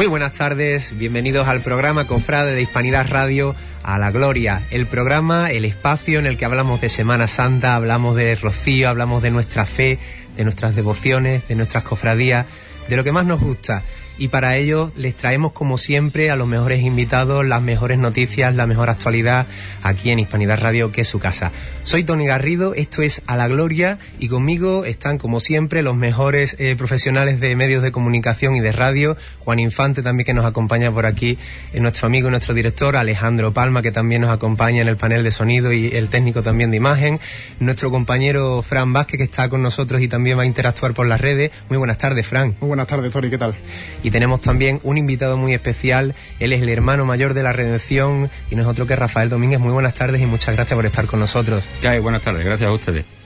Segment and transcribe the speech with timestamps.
[0.00, 5.50] Muy buenas tardes, bienvenidos al programa Cofrade de Hispanidad Radio a la Gloria, el programa,
[5.50, 9.66] el espacio en el que hablamos de Semana Santa, hablamos de Rocío, hablamos de nuestra
[9.66, 9.98] fe,
[10.38, 12.46] de nuestras devociones, de nuestras cofradías,
[12.88, 13.82] de lo que más nos gusta.
[14.20, 18.66] Y para ello les traemos como siempre a los mejores invitados, las mejores noticias, la
[18.66, 19.46] mejor actualidad
[19.82, 21.52] aquí en Hispanidad Radio, que es su casa.
[21.84, 26.54] Soy Tony Garrido, esto es A la Gloria y conmigo están como siempre los mejores
[26.58, 29.16] eh, profesionales de medios de comunicación y de radio.
[29.38, 31.38] Juan Infante también que nos acompaña por aquí,
[31.72, 35.24] eh, nuestro amigo y nuestro director, Alejandro Palma que también nos acompaña en el panel
[35.24, 37.20] de sonido y el técnico también de imagen.
[37.58, 41.22] Nuestro compañero Fran Vázquez que está con nosotros y también va a interactuar por las
[41.22, 41.52] redes.
[41.70, 42.54] Muy buenas tardes, Fran.
[42.60, 43.54] Muy buenas tardes, Tony, ¿qué tal?
[44.02, 46.14] Y tenemos también un invitado muy especial.
[46.38, 49.60] Él es el hermano mayor de la Redención y no es otro que Rafael Domínguez.
[49.60, 51.64] Muy buenas tardes y muchas gracias por estar con nosotros.
[52.02, 53.19] Buenas tardes, gracias a ustedes.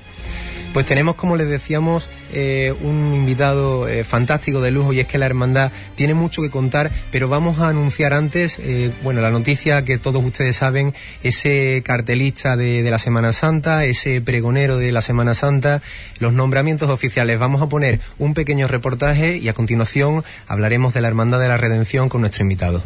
[0.74, 5.18] Pues tenemos, como les decíamos, eh, un invitado eh, fantástico de lujo y es que
[5.18, 9.84] la hermandad tiene mucho que contar, pero vamos a anunciar antes, eh, bueno, la noticia
[9.84, 15.00] que todos ustedes saben, ese cartelista de, de, la Semana Santa, ese pregonero de la
[15.00, 15.80] Semana Santa,
[16.18, 17.38] los nombramientos oficiales.
[17.38, 21.56] Vamos a poner un pequeño reportaje y a continuación hablaremos de la Hermandad de la
[21.56, 22.82] Redención con nuestro invitado.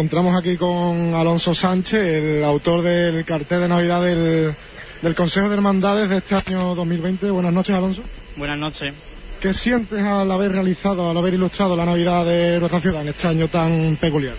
[0.00, 4.54] Encontramos aquí con Alonso Sánchez, el autor del cartel de Navidad del,
[5.02, 7.30] del, Consejo de Hermandades de este año 2020.
[7.30, 8.02] Buenas noches, Alonso.
[8.36, 8.94] Buenas noches.
[9.42, 13.28] ¿Qué sientes al haber realizado, al haber ilustrado la Navidad de nuestra ciudad en este
[13.28, 14.32] año tan peculiar?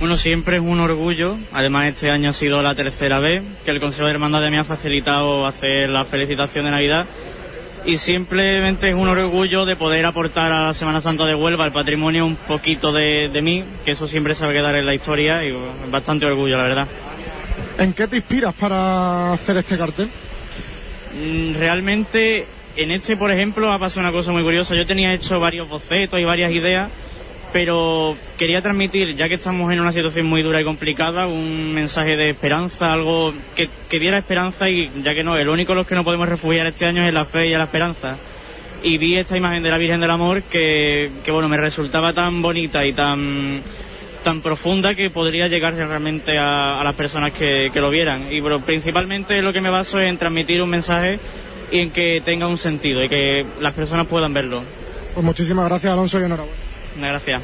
[0.00, 1.34] Bueno, siempre es un orgullo.
[1.52, 4.64] Además, este año ha sido la tercera vez que el Consejo de Hermandades me ha
[4.64, 7.06] facilitado hacer la felicitación de Navidad
[7.90, 11.72] y simplemente es un orgullo de poder aportar a la Semana Santa de Huelva, al
[11.72, 14.94] patrimonio, un poquito de, de mí, que eso siempre se va a quedar en la
[14.94, 15.52] historia y
[15.90, 16.88] bastante orgullo, la verdad.
[17.78, 20.08] ¿En qué te inspiras para hacer este cartel?
[21.20, 22.46] Mm, realmente,
[22.76, 24.76] en este, por ejemplo, ha pasado una cosa muy curiosa.
[24.76, 26.90] Yo tenía hecho varios bocetos y varias ideas,
[27.52, 32.16] pero quería transmitir, ya que estamos en una situación muy dura y complicada, un mensaje
[32.16, 35.94] de esperanza, algo que, que diera esperanza y ya que no, el único los que
[35.94, 38.16] no podemos refugiar este año es la fe y la esperanza.
[38.82, 42.40] Y vi esta imagen de la Virgen del Amor que, que bueno, me resultaba tan
[42.40, 43.62] bonita y tan
[44.24, 48.30] tan profunda que podría llegar realmente a, a las personas que, que, lo vieran.
[48.30, 51.18] Y bueno, principalmente lo que me baso es en transmitir un mensaje
[51.70, 54.62] y en que tenga un sentido y que las personas puedan verlo.
[55.14, 56.69] Pues muchísimas gracias Alonso y enhorabuena.
[56.98, 57.42] Gracias.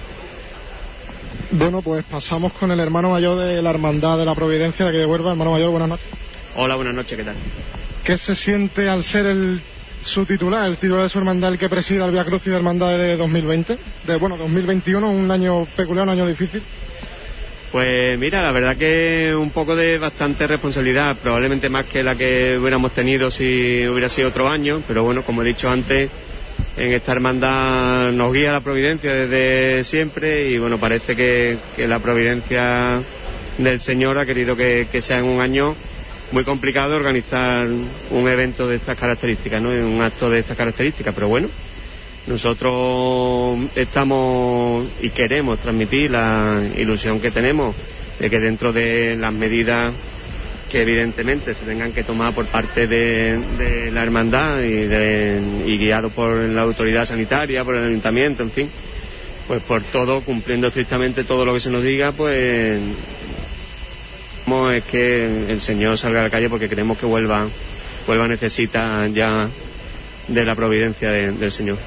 [1.52, 4.98] Bueno, pues pasamos con el hermano mayor de la Hermandad de la Providencia de aquí
[4.98, 5.30] de Huelva.
[5.30, 6.06] Hermano mayor, buenas noches.
[6.56, 7.34] Hola, buenas noches, ¿qué tal?
[8.04, 9.60] ¿Qué se siente al ser el
[10.02, 12.56] su titular, el titular de su hermandad, el que presida el Via Cruz y de
[12.56, 13.78] Hermandad de 2020?
[14.06, 16.62] De, bueno, 2021, un año peculiar, un año difícil.
[17.72, 22.56] Pues mira, la verdad que un poco de bastante responsabilidad, probablemente más que la que
[22.58, 26.08] hubiéramos tenido si hubiera sido otro año, pero bueno, como he dicho antes,
[26.76, 33.00] en esta hermandad nos guía la providencia desde siempre y bueno, parece que, la providencia
[33.58, 35.74] del Señor ha querido que, que, sea en un año
[36.32, 37.66] muy complicado organizar
[38.10, 39.70] un evento de estas características, ¿no?
[39.70, 41.48] un acto de estas características, pero bueno,
[42.26, 47.74] nosotros estamos y queremos transmitir la ilusión que tenemos
[48.18, 49.92] de que dentro de las medidas
[50.70, 56.10] que evidentemente se tengan que tomar por parte de, la hermandad y, de, y, guiado
[56.10, 58.70] por la autoridad sanitaria, por el ayuntamiento, en fin,
[59.46, 62.80] pues por todo, cumpliendo estrictamente todo lo que se nos diga, pues
[64.72, 67.46] es que el Señor salga a la calle porque queremos que vuelva,
[68.06, 69.48] vuelva necesita ya
[70.28, 71.78] de la providencia de, del Señor.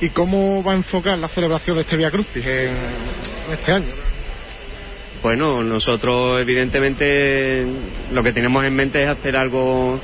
[0.00, 4.09] ¿Y cómo va a enfocar la celebración de este Via Crucis este año?
[5.22, 7.66] Bueno, nosotros evidentemente
[8.12, 10.00] lo que tenemos en mente es hacer algo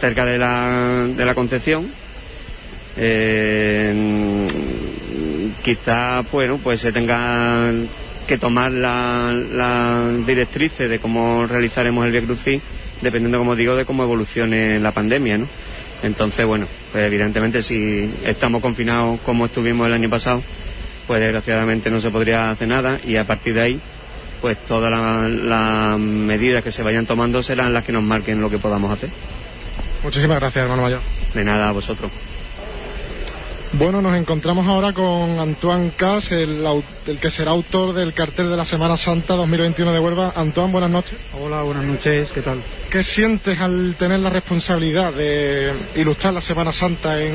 [0.00, 1.86] cerca de la, de la Concepción.
[2.96, 4.46] Eh,
[5.62, 7.72] quizá, bueno, pues se tenga
[8.26, 12.62] que tomar las la directrices de cómo realizaremos el Via Crucis,
[13.02, 15.48] dependiendo, como digo, de cómo evolucione la pandemia, ¿no?
[16.02, 20.42] Entonces, bueno, pues evidentemente si estamos confinados como estuvimos el año pasado,
[21.06, 23.80] pues desgraciadamente no se podría hacer nada y a partir de ahí
[24.44, 28.50] pues todas las la medidas que se vayan tomando serán las que nos marquen lo
[28.50, 29.08] que podamos hacer.
[30.02, 31.00] Muchísimas gracias, hermano mayor.
[31.32, 32.10] De nada, a vosotros.
[33.76, 36.64] Bueno, nos encontramos ahora con Antoine Cas, el,
[37.06, 40.32] el, que será autor del cartel de la Semana Santa 2021 de Huelva.
[40.36, 41.18] Antoine, buenas noches.
[41.42, 42.58] Hola, buenas noches, ¿qué tal?
[42.88, 47.34] ¿Qué sientes al tener la responsabilidad de ilustrar la Semana Santa en,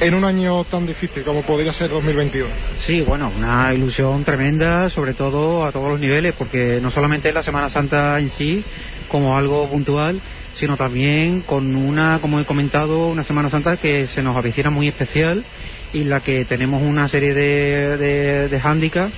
[0.00, 2.48] en un año tan difícil como podría ser 2021?
[2.78, 7.34] Sí, bueno, una ilusión tremenda, sobre todo a todos los niveles, porque no solamente es
[7.34, 8.64] la Semana Santa en sí,
[9.10, 10.18] como algo puntual,
[10.58, 14.88] sino también con una, como he comentado, una Semana Santa que se nos avecina muy
[14.88, 15.44] especial
[15.92, 19.12] y la que tenemos una serie de, de, hándicaps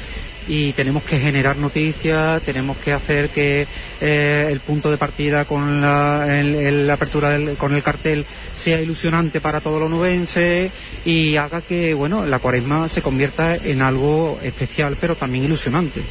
[0.49, 3.67] y tenemos que generar noticias, tenemos que hacer que
[4.03, 9.61] eh, el punto de partida con la apertura del, con el cartel sea ilusionante para
[9.61, 10.71] todos los nubenses
[11.07, 16.03] y haga que bueno la cuaresma se convierta en algo especial pero también ilusionante.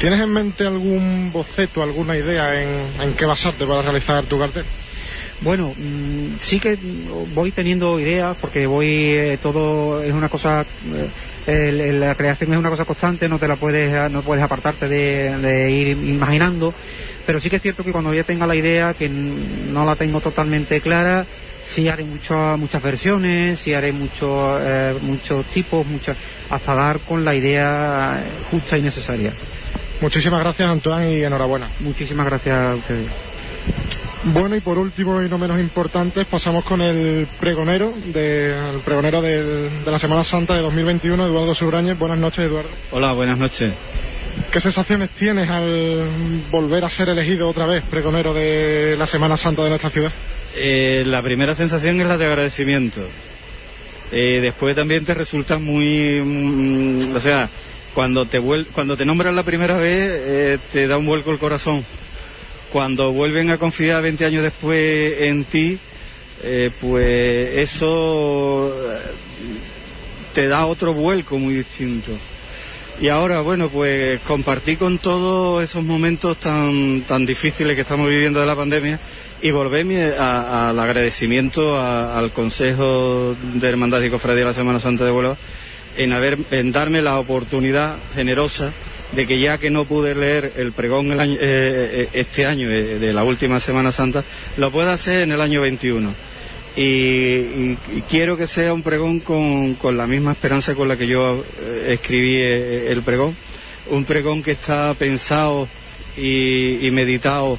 [0.00, 4.64] ¿Tienes en mente algún boceto, alguna idea en, en qué basarte para realizar tu cartel?
[5.42, 6.78] Bueno, mmm, sí que
[7.34, 10.64] voy teniendo ideas porque voy eh, todo es una cosa
[11.46, 15.70] eh, la creación es una cosa constante, no te la puedes no puedes apartarte de,
[15.70, 16.72] ir imaginando,
[17.26, 20.22] pero sí que es cierto que cuando ya tenga la idea que no la tengo
[20.22, 21.26] totalmente clara,
[21.62, 26.16] sí haré mucho, muchas versiones, sí haré muchos eh, muchos tipos, muchas
[26.48, 28.18] hasta dar con la idea
[28.50, 29.32] justa y necesaria.
[30.00, 31.68] Muchísimas gracias, Antoine, y enhorabuena.
[31.80, 33.06] Muchísimas gracias a ustedes.
[34.22, 39.22] Bueno, y por último y no menos importante, pasamos con el pregonero, de, el pregonero
[39.22, 41.98] de, de la Semana Santa de 2021, Eduardo Subrañez.
[41.98, 42.68] Buenas noches, Eduardo.
[42.92, 43.72] Hola, buenas noches.
[44.50, 46.02] ¿Qué sensaciones tienes al
[46.50, 50.12] volver a ser elegido otra vez pregonero de la Semana Santa de nuestra ciudad?
[50.56, 53.00] Eh, la primera sensación es la de agradecimiento.
[54.12, 57.48] Eh, después también te resulta muy, mm, o sea,
[57.94, 61.38] cuando te vuel cuando te nombran la primera vez eh, te da un vuelco el
[61.38, 61.84] corazón.
[62.72, 65.76] Cuando vuelven a confiar 20 años después en ti,
[66.44, 68.72] eh, pues eso
[70.32, 72.12] te da otro vuelco muy distinto.
[73.00, 78.40] Y ahora, bueno, pues compartí con todos esos momentos tan, tan difíciles que estamos viviendo
[78.40, 79.00] de la pandemia
[79.42, 85.06] y volverme al agradecimiento a, al Consejo de Hermandad y Cofradía de la Semana Santa
[85.06, 85.36] de Huelva
[85.96, 88.72] en, haber, en darme la oportunidad generosa
[89.12, 93.12] de que ya que no pude leer el pregón el año, eh, este año de,
[93.12, 94.24] la última Semana Santa,
[94.56, 96.12] lo pueda hacer en el año 21.
[96.76, 97.74] Y,
[98.08, 101.94] quiero que sea un pregón con, con, la misma esperanza con la que yo eh,
[101.94, 103.34] escribí eh, el pregón.
[103.90, 105.66] Un pregón que está pensado
[106.16, 107.58] y, y meditado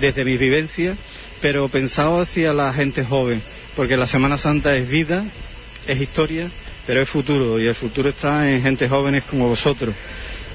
[0.00, 0.96] desde mis vivencias,
[1.40, 3.42] pero pensado hacia la gente joven,
[3.74, 5.24] porque la Semana Santa es vida,
[5.88, 6.48] es historia,
[6.86, 9.94] pero es futuro y el futuro está en gente jóvenes como vosotros.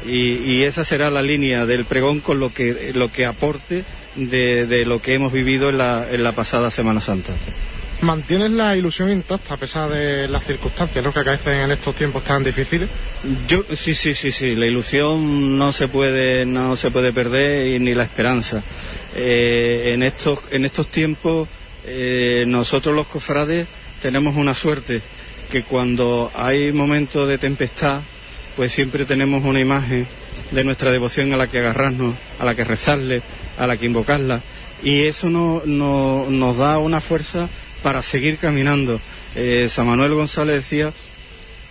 [0.06, 3.84] Y, y, esa será la línea del pregón con lo que, lo que aporte
[4.16, 7.34] de, de lo que hemos vivido en la, en la, pasada Semana Santa.
[8.02, 11.12] ¿Mantienes la ilusión intacta a pesar de las circunstancias ¿no?
[11.12, 12.88] que acaecen en estos tiempos tan difíciles?
[13.48, 14.56] Yo sí, sí, sí, sí.
[14.56, 18.62] La ilusión no se puede, no se puede perder y ni la esperanza.
[19.16, 21.50] Eh, en estos, en estos tiempos
[21.86, 23.68] eh, nosotros los cofrades
[24.02, 25.02] tenemos una suerte
[25.52, 28.02] que cuando hay momentos de tempestad,
[28.56, 30.08] pues siempre tenemos una imagen
[30.52, 33.22] de nuestra devoción a la que agarrarnos, a la que rezarle,
[33.58, 34.42] a la que invocarla.
[34.84, 37.50] Y eso no, no, nos da una fuerza
[37.84, 39.00] para seguir caminando.
[39.36, 40.92] Eh, San Manuel González decía,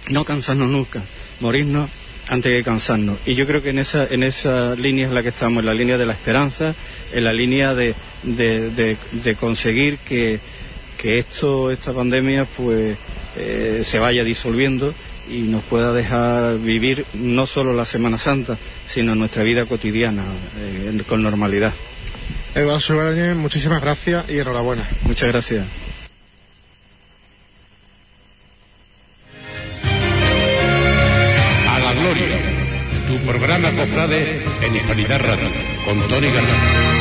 [0.09, 1.03] no cansarnos nunca,
[1.41, 1.91] morirnos
[2.29, 3.19] antes de cansarnos.
[3.27, 5.75] Y yo creo que en esa, en esa línea es la que estamos, en la
[5.75, 6.75] línea de la esperanza,
[7.13, 10.41] en la línea de, de, de, de conseguir que,
[10.99, 12.97] que esto, esta pandemia, pues
[13.39, 14.95] eh, se vaya disolviendo
[15.31, 18.57] y nos pueda dejar vivir no solo la Semana Santa,
[18.89, 20.23] sino nuestra vida cotidiana
[20.59, 21.73] eh, con normalidad.
[22.55, 24.89] Eduardo Suárez, muchísimas gracias y enhorabuena.
[25.03, 25.67] Muchas gracias.
[31.69, 32.39] A la Gloria,
[33.09, 35.49] tu programa cofrade en Hispanidad Radio,
[35.85, 36.96] con Tony García.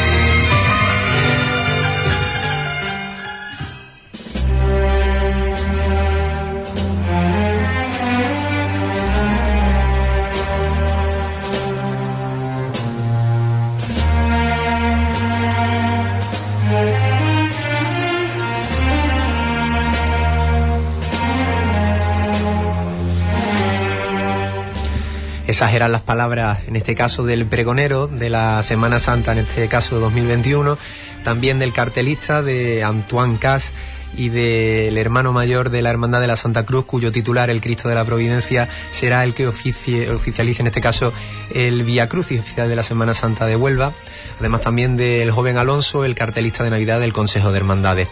[25.55, 29.69] Esas eran las palabras, en este caso, del pregonero de la Semana Santa, en este
[29.69, 30.77] caso 2021,
[31.23, 33.71] también del cartelista de Antoine Cas
[34.17, 37.89] y del hermano mayor de la Hermandad de la Santa Cruz, cuyo titular, el Cristo
[37.89, 41.13] de la Providencia, será el que oficie, oficialice, en este caso,
[41.53, 43.93] el Vía Crucis oficial de la Semana Santa de Huelva,
[44.39, 48.07] además también del joven Alonso, el cartelista de Navidad del Consejo de Hermandades.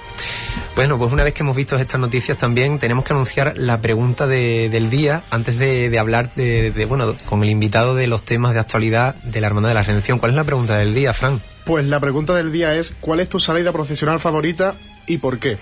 [0.75, 4.25] Bueno, pues una vez que hemos visto estas noticias también tenemos que anunciar la pregunta
[4.25, 9.15] del día antes de, hablar de, bueno, con el invitado de los temas de actualidad
[9.15, 10.17] de la Hermandad de la Redención.
[10.17, 11.41] ¿Cuál es la pregunta del día, Fran?
[11.65, 14.75] Pues la pregunta del día es ¿cuál es tu salida profesional favorita
[15.07, 15.57] y por qué?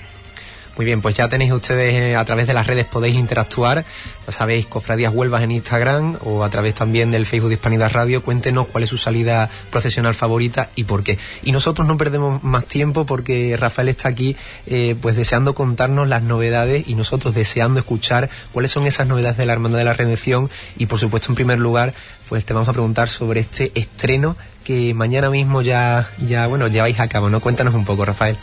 [0.77, 3.83] Muy bien, pues ya tenéis ustedes eh, a través de las redes podéis interactuar,
[4.25, 8.23] ya sabéis, Cofradías Huelvas en Instagram o a través también del Facebook de Hispanidad Radio,
[8.23, 11.17] cuéntenos cuál es su salida profesional favorita y por qué.
[11.43, 16.23] Y nosotros no perdemos más tiempo porque Rafael está aquí eh, pues deseando contarnos las
[16.23, 20.49] novedades y nosotros deseando escuchar cuáles son esas novedades de la Hermandad de la Redención
[20.77, 21.93] y por supuesto en primer lugar
[22.29, 26.99] pues te vamos a preguntar sobre este estreno que mañana mismo ya, ya bueno, lleváis
[27.01, 27.41] a cabo, ¿no?
[27.41, 28.37] Cuéntanos un poco, Rafael.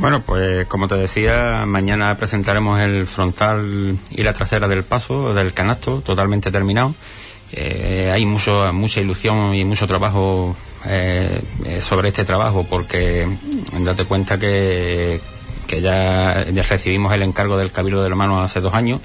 [0.00, 5.52] Bueno, pues como te decía, mañana presentaremos el frontal y la trasera del paso, del
[5.52, 6.94] canasto, totalmente terminado.
[7.50, 11.40] Eh, hay mucho, mucha ilusión y mucho trabajo eh,
[11.80, 13.28] sobre este trabajo porque
[13.80, 15.20] date cuenta que,
[15.66, 19.00] que ya, recibimos el encargo del Cabildo de la Mano hace dos años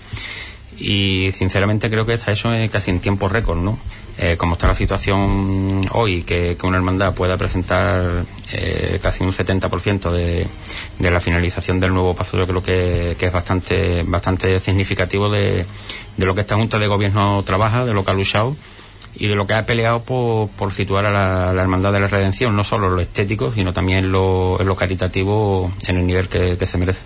[0.78, 3.80] y sinceramente creo que está hecho casi en tiempo récord, ¿no?
[4.16, 10.12] Eh, como está la situación hoy, que, una hermandad pueda presentar eh, casi un 70%
[10.12, 10.46] de,
[11.00, 15.66] de la finalización del nuevo paso, yo creo que, es bastante, bastante significativo de,
[16.18, 18.56] lo que esta Junta de Gobierno trabaja, de lo que ha luchado
[19.16, 22.56] y de lo que ha peleado por, por situar a la, Hermandad de la Redención,
[22.56, 27.02] no solo lo estético, sino también lo, lo caritativo en el nivel que se merece.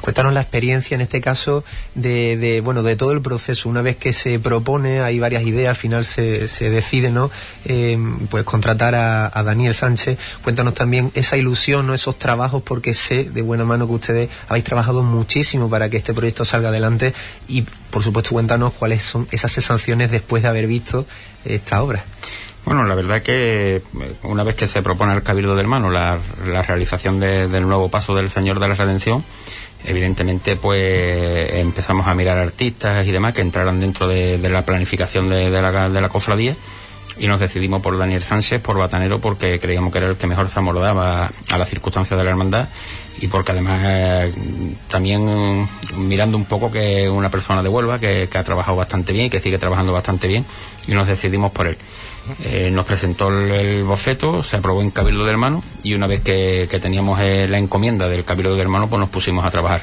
[0.00, 1.64] Cuéntanos la experiencia en este caso
[1.94, 3.68] de, bueno de todo el proceso.
[3.68, 7.30] Una vez que se propone, hay varias ideas, al final se, se decide, ¿no?
[7.64, 10.18] Em, pues contratar a, Daniel Sánchez.
[10.42, 11.94] Cuéntanos también esa ilusión, ¿no?
[11.94, 16.14] Esos trabajos, porque sé de buena mano que ustedes habéis trabajado muchísimo para que este
[16.14, 17.14] proyecto salga adelante
[17.48, 21.06] y, por supuesto, cuéntanos cuáles son esas sensaciones después de haber visto
[21.44, 22.04] esta obra.
[22.64, 23.82] Bueno, la verdad que eh,
[24.24, 28.14] una vez que se propone al Cabildo del Hermano la, la realización del nuevo paso
[28.14, 29.24] del Señor de la Redención,
[29.84, 35.50] evidentemente pues empezamos a mirar artistas y demás que entraran dentro de, la planificación de,
[35.50, 36.56] la, de la cofradía
[37.18, 40.48] y nos decidimos por Daniel Sánchez, por Batanero, porque creíamos que era el que mejor
[40.48, 42.68] se amordaba a las circunstancias de la hermandad
[43.20, 44.30] y porque además
[44.88, 45.66] también
[45.96, 49.26] mirando un poco que es una persona de Huelva que, que, ha trabajado bastante bien
[49.26, 50.44] y que sigue trabajando bastante bien
[50.86, 51.76] y nos decidimos por él.
[52.42, 56.68] Eh, nos presentó el, boceto, se aprobó en Cabildo de Hermano y una vez que,
[56.80, 59.82] teníamos eh, la encomienda del Cabildo de Hermano, pues nos pusimos a trabajar.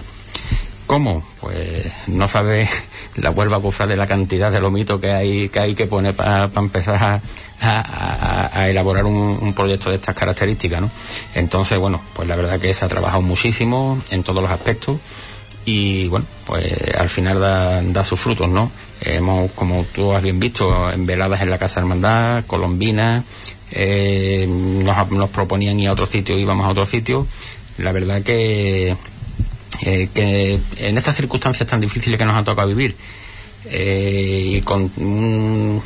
[0.88, 1.24] ¿Cómo?
[1.42, 2.70] Pues no sabe
[3.16, 7.22] la Huelva de la cantidad de lomito que hay que hay que poner para empezar
[7.62, 10.92] a, elaborar un, proyecto de estas características, ¿no?
[11.34, 15.00] Entonces, bueno, pues la verdad que se ha trabajado muchísimo en todos los aspectos
[15.66, 18.72] y bueno, pues al final da, da sus frutos, ¿no?
[19.02, 23.24] Hemos, como tú has bien visto, en veladas en la Casa Hermandad, Colombina,
[23.72, 27.28] eh, nos, proponían ir a otro sitio, íbamos a otro sitio.
[27.78, 28.96] La verdad que,
[29.82, 32.96] eh, que en estas circunstancias tan difíciles que nos han tocado vivir,
[33.66, 35.82] eh, y con un,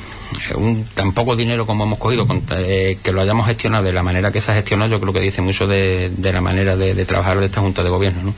[0.93, 4.51] tan poco dinero como hemos cogido, que lo hayamos gestionado de la manera que se
[4.51, 7.81] ha gestionado, yo creo que dice mucho de, la manera de, trabajar de esta Junta
[7.81, 8.21] de Gobierno.
[8.21, 8.33] ¿no?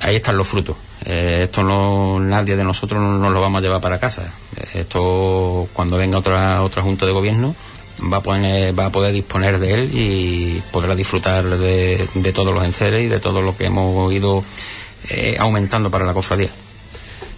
[0.00, 0.76] Ahí están los frutos.
[1.04, 4.32] Eh, esto no nadie de nosotros no nos lo vamos a llevar para casa.
[4.56, 7.54] Eh, esto cuando venga otra otra junta de gobierno
[8.12, 12.64] va a poner, va a poder disponer de él y podrá disfrutar de, todos los
[12.64, 14.42] enceres y de todo lo que hemos ido
[15.08, 16.50] eh, aumentando para la cofradía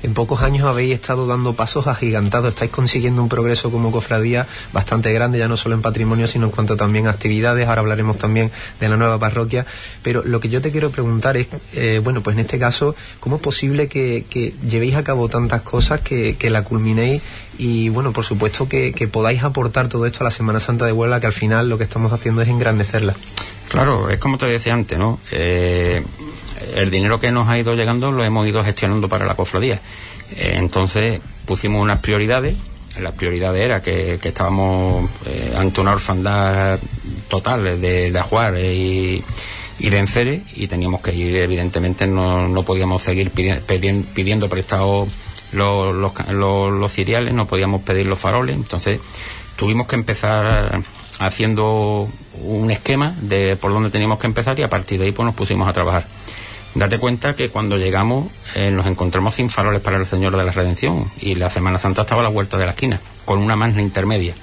[0.03, 5.13] en pocos años habéis estado dando pasos agigantados, estáis consiguiendo un progreso como cofradía bastante
[5.13, 8.51] grande, ya no solo en patrimonio, sino en cuanto también a actividades, ahora hablaremos también
[8.81, 9.67] de la nueva parroquia,
[10.03, 13.37] pero lo que yo te quiero preguntar es, eh, bueno, pues en este caso, ¿cómo
[13.37, 14.25] es posible que,
[14.69, 17.23] llevéis a cabo tantas cosas, que, la culminéis
[17.59, 21.21] y, bueno, por supuesto que, podáis aportar todo esto a la Semana Santa de Huelva,
[21.21, 23.15] que al final lo que estamos haciendo es engrandecerla?
[23.69, 25.19] Claro, es como te decía antes, ¿no?
[25.33, 26.05] Eh,
[26.75, 29.81] el dinero que nos ha ido llegando lo hemos ido gestionando para la cofradía.
[30.35, 32.57] Eh, entonces pusimos unas prioridades.
[32.99, 36.79] La prioridad era que, estábamos eh, ante una orfandad
[37.29, 39.23] total de, de ajuares y,
[39.79, 45.09] de enceres y teníamos que ir, evidentemente no, no podíamos seguir pidiendo, pidiendo prestados
[45.53, 46.13] los, los,
[46.73, 49.01] los, ciriales, no podíamos pedir los faroles, entonces
[49.57, 50.83] tuvimos que empezar
[51.19, 52.09] haciendo
[52.43, 55.35] un esquema de por dónde teníamos que empezar y a partir de ahí pues nos
[55.35, 56.07] pusimos a trabajar.
[56.77, 60.53] Date cuenta que cuando llegamos eh, nos encontramos sin faroles para el Señor de la
[60.53, 63.81] Redención y la Semana Santa estaba a la vuelta de la esquina, con una magna
[63.81, 64.35] intermedia.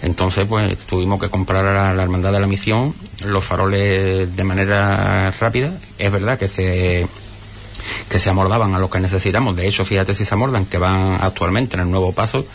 [0.00, 5.30] Entonces, pues tuvimos que comprar a la, Hermandad de la Misión los faroles de manera
[5.38, 5.76] rápida.
[5.98, 7.06] Es verdad que se
[8.08, 9.54] que se amordaban a lo que necesitamos.
[9.54, 12.46] De hecho, fíjate si se amordan, que van actualmente en el nuevo paso.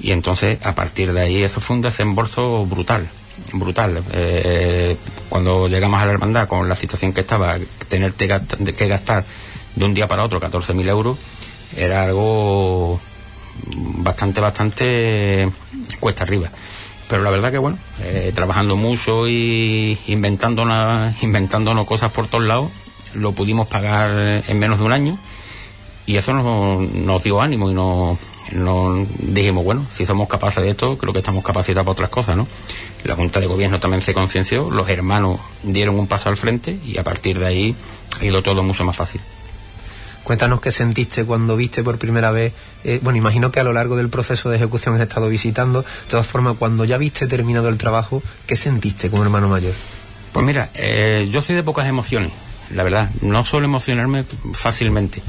[0.00, 3.10] Y entonces, a parir de ahí, eso fue un desembolso brutal
[3.52, 4.02] brutal.
[4.12, 4.96] Eh,
[5.28, 7.56] cuando llegamos a la hermandad con la situación que estaba,
[7.88, 9.24] tener que gastar
[9.74, 11.18] de un día para otro 14.000 euros,
[11.76, 13.00] era algo
[13.66, 15.48] bastante, bastante
[16.00, 16.50] cuesta arriba.
[17.08, 22.70] Pero la verdad que bueno, eh, trabajando mucho y inventándonos, inventándonos cosas por todos lados,
[23.14, 25.18] lo pudimos pagar en menos de un año
[26.06, 28.18] y eso nos, nos dio ánimo y nos,
[28.52, 32.36] nos dijimos, bueno, si somos capaces de esto, creo que estamos capacitados para otras cosas,
[32.36, 32.46] ¿no?
[33.04, 36.98] La Junta de Gobierno también se concienció, los hermanos dieron un paso al frente y
[36.98, 37.76] a partir de ahí
[38.20, 39.20] ha ido todo mucho más fácil.
[40.22, 43.94] Cuéntanos qué sentiste cuando viste por primera vez, eh, bueno, imagino que a lo largo
[43.96, 47.76] del proceso de ejecución has estado visitando, de todas formas, cuando ya viste terminado el
[47.76, 49.74] trabajo, ¿qué sentiste como hermano mayor?
[50.32, 52.32] Pues mira, eh, yo soy de pocas emociones,
[52.70, 54.24] la verdad, no suelo emocionarme
[54.54, 55.22] fácilmente,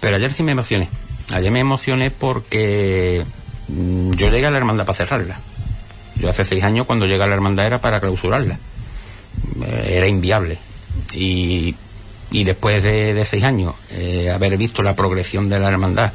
[0.00, 0.88] pero ayer sí me emocioné.
[1.30, 3.24] Ayer me emocioné porque
[3.68, 5.40] mm, yo llegué a la hermandad para cerrarla.
[6.16, 8.58] Yo hace seis años cuando llegué a la hermandad era para clausurarla.
[9.62, 10.58] Eh, era inviable.
[11.14, 11.74] Y
[12.30, 16.12] y después de, seis años eh, haber visto la progresión de la hermandad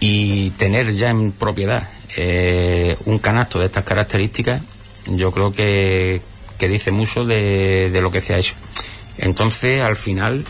[0.00, 4.62] y tener ya en propiedad eh, un canasto de estas características,
[5.06, 6.20] yo creo que,
[6.58, 8.54] dice mucho de, lo que se ha hecho.
[9.18, 10.44] Entonces, al final,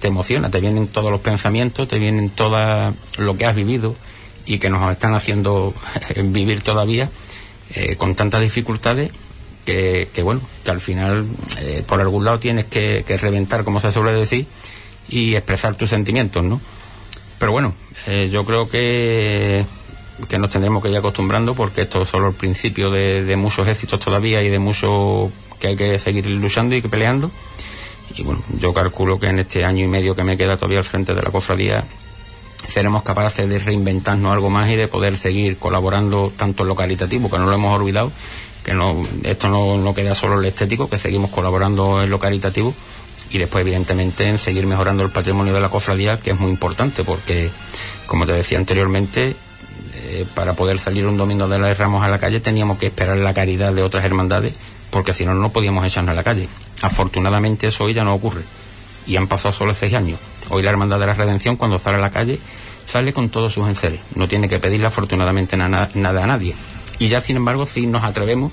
[0.00, 3.94] te emociona, te vienen todos los pensamientos, te vienen todo lo que has vivido
[4.44, 5.74] y que nos están haciendo
[6.24, 7.10] vivir todavía
[7.98, 9.10] con tantas dificultades
[9.66, 11.26] que, bueno, que al final
[11.58, 14.46] eh, por algún lado tienes que, reventar, como se suele decir,
[15.08, 16.60] y expresar tus sentimientos, ¿no?
[17.38, 17.74] Pero bueno,
[18.06, 19.66] eh, yo creo que,
[20.28, 24.00] que nos tendremos que ir acostumbrando porque esto es solo el principio de, muchos éxitos
[24.00, 27.30] todavía y de mucho que hay que seguir luchando y que peleando.
[28.14, 30.84] Y bueno, yo calculo que en este año y medio que me queda todavía al
[30.84, 31.84] frente de la cofradía
[32.68, 37.30] seremos capaces de reinventarnos algo más y de poder seguir colaborando tanto en lo caritativo,
[37.30, 38.10] que no lo hemos olvidado,
[38.64, 42.74] que no, esto no, queda solo en lo estético, que seguimos colaborando en lo caritativo
[43.30, 47.04] y después evidentemente en seguir mejorando el patrimonio de la cofradía, que es muy importante
[47.04, 47.50] porque,
[48.06, 49.36] como te decía anteriormente,
[49.94, 53.16] eh, para poder salir un domingo de los Ramos a la calle teníamos que esperar
[53.18, 54.54] la caridad de otras hermandades
[54.90, 56.48] porque si no no podíamos echarnos a la calle.
[56.82, 58.42] Afortunadamente eso hoy ya no ocurre
[59.06, 60.18] y han pasado solo seis años.
[60.48, 62.38] Hoy la Hermandad de la Redención cuando sale a la calle
[62.86, 66.54] sale con todos sus enseres, no tiene que pedirle afortunadamente nada a nadie
[66.98, 68.52] y ya sin embargo si nos atrevemos,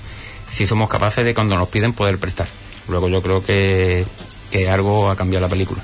[0.50, 2.46] si somos capaces de cuando nos piden poder prestar.
[2.88, 4.04] Luego yo creo que,
[4.50, 5.82] que algo ha cambiado la película.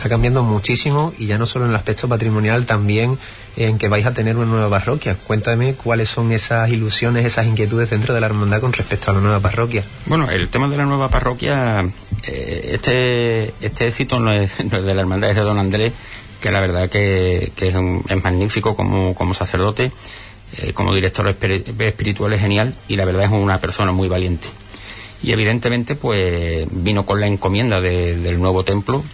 [0.00, 3.18] Está cambiando muchísimo y ya no solo en el aspecto patrimonial, también
[3.58, 5.14] en que vais a tener una nueva parroquia.
[5.14, 9.20] Cuéntame cuáles son esas ilusiones, esas inquietudes dentro de la hermandad con respecto a la
[9.20, 9.84] nueva parroquia.
[10.06, 11.84] Bueno, el tema de la nueva parroquia,
[12.22, 15.92] eh, este, este éxito no es, de la hermandad, es de don Andrés,
[16.40, 17.74] que la verdad que, es,
[18.08, 19.92] es magnífico como, sacerdote
[20.56, 24.48] eh, como director espiritual es genial y la verdad es una persona muy valiente.
[25.22, 29.04] Y evidentemente pues vino con la encomienda del nuevo templo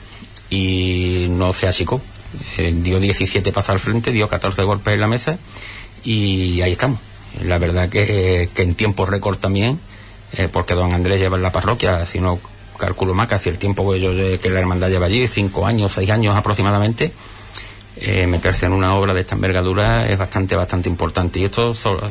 [0.50, 2.00] y no se achicó.
[2.58, 5.38] Eh, dio 17 pasos al frente, dio 14 golpes en la mesa
[6.04, 7.00] y ahí estamos.
[7.44, 9.78] La verdad que, que en tiempo récord también,
[10.32, 12.38] eh, porque don Andrés lleva en la parroquia, si no
[12.78, 16.10] calculo más, casi el tiempo que, yo, que la hermandad lleva allí, cinco años, seis
[16.10, 17.12] años aproximadamente,
[17.98, 21.38] eh, meterse en una obra de esta envergadura es bastante, bastante importante.
[21.38, 22.02] Y esto solo,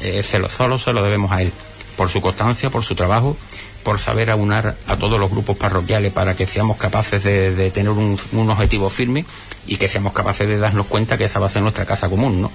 [0.00, 1.52] eh, solo, se lo debemos a él,
[1.96, 3.36] por su constancia, por su trabajo,
[3.82, 8.18] por saber aunar a todos los grupos parroquiales para que seamos capaces de, tener un,
[8.50, 9.24] objetivo firme
[9.66, 12.42] y que seamos capaces de darnos cuenta que esa va a ser nuestra casa común,
[12.42, 12.50] ¿no?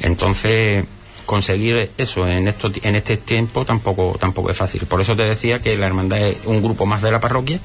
[0.00, 0.84] Entonces,
[1.24, 4.86] conseguir eso en, esto, en este tiempo tampoco, tampoco es fácil.
[4.86, 7.60] Por eso te decía que la hermandad es un grupo más de la parroquia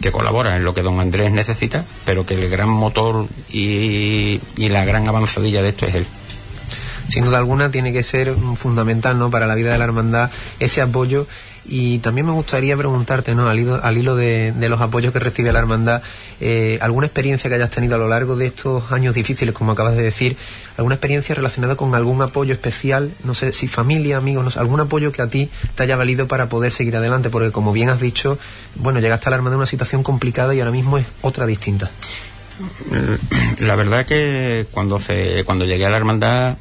[0.00, 4.84] que colabora en lo que don Andrés necesita, pero que el gran motor y, la
[4.84, 6.06] gran avanzadilla de esto es él
[7.08, 9.30] sin duda alguna tiene que ser fundamental ¿no?
[9.32, 11.26] para la vida de la hermandad ese apoyo
[11.70, 13.48] y también me gustaría preguntarte, ¿no?
[13.48, 16.02] al hilo, al hilo de, los apoyos que recibe la hermandad,
[16.40, 19.94] eh, ¿alguna experiencia que hayas tenido a lo largo de estos años difíciles, como acabas
[19.94, 20.36] de decir,
[20.76, 25.22] alguna experiencia relacionada con algún apoyo especial, no sé si familia, amigos, algún apoyo que
[25.22, 27.30] a ti te haya valido para poder seguir adelante?
[27.30, 28.36] Porque como bien has dicho,
[28.74, 31.88] bueno, llegaste a la hermandad en una situación complicada y ahora mismo es otra distinta.
[33.60, 36.56] La verdad que cuando, se, cuando llegué a la hermandad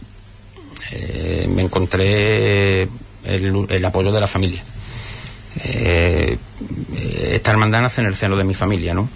[0.91, 2.87] eh, me encontré
[3.23, 4.63] el apoyo de la familia
[5.63, 6.37] eh,
[7.31, 9.09] esta hermandad nace en el seno de mi familia, ¿no?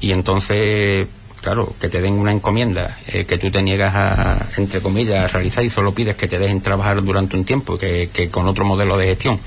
[0.00, 1.06] Y entonces,
[1.40, 5.28] claro, que te den una encomienda eh, que tú te niegas a, entre comillas, a
[5.28, 8.96] realizar y solo pides que te dejen trabajar durante un tiempo, que, con otro modelo
[8.98, 9.40] de gestión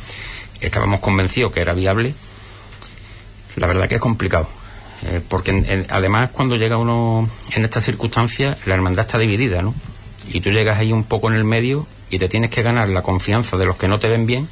[0.60, 2.14] estábamos convencidos que era viable,
[3.56, 4.48] la verdad que es complicado.
[5.04, 9.74] Eh, porque además cuando llega uno en estas circunstancias, la hermandad está dividida, ¿no?
[10.34, 13.02] Y tú llegas ahí un poco en el medio y te tienes que ganar la
[13.02, 14.50] confianza de los que no te ven bien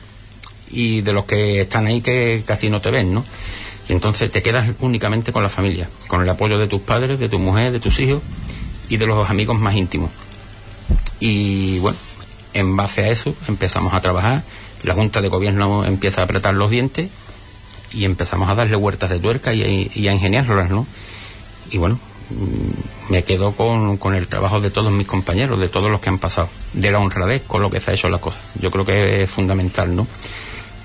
[0.71, 3.23] y de los que están ahí que casi no te ven, ¿no?
[3.89, 7.29] Y entonces te quedas únicamente con la familia, con el apoyo de tus padres, de
[7.29, 8.21] tu mujer, de tus hijos
[8.89, 10.11] y de los amigos más íntimos.
[11.19, 11.97] Y bueno,
[12.53, 14.43] en base a eso empezamos a trabajar,
[14.83, 17.09] la Junta de Gobierno empieza a apretar los dientes
[17.93, 20.85] y empezamos a darle huertas de tuerca y, a ingeniarlas, ¿no?
[21.71, 21.99] Y bueno,
[22.29, 26.09] mm, me quedo con, con, el trabajo de todos mis compañeros, de todos los que
[26.09, 28.39] han pasado, de la honradez con lo que se ha hecho la cosa.
[28.61, 30.05] Yo creo que es fundamental, ¿no?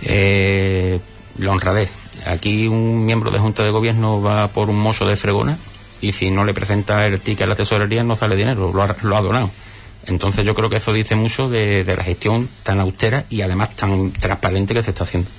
[0.03, 1.01] Eh,
[1.39, 1.91] la honradez.
[2.27, 5.59] Aquí un miembro de Junta de Gobierno va por un mozo de fregona
[6.01, 8.97] y si no le presenta el ticket a la tesorería no sale dinero, lo ha,
[9.03, 9.51] lo ha donado.
[10.07, 13.77] Entonces yo creo que eso dice mucho de, de la gestión tan austera y además
[13.77, 15.31] tan transparente que se está haciendo.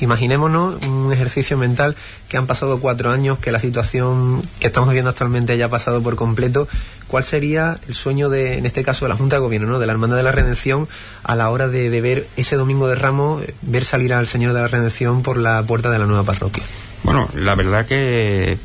[0.00, 1.96] Imaginémonos un ejercicio mental
[2.28, 6.16] que han pasado cuatro años, que la situación que estamos viviendo actualmente haya pasado por
[6.16, 6.68] completo.
[7.08, 9.78] ¿Cuál sería el sueño de, en este caso, de la Junta de Gobierno, ¿no?
[9.78, 10.88] de la Hermandad de la Redención,
[11.24, 14.68] a la hora de, ver ese domingo de Ramos, ver salir al Señor de la
[14.68, 16.62] Redención por la puerta de la nueva parroquia?
[17.02, 18.58] Bueno, la verdad que,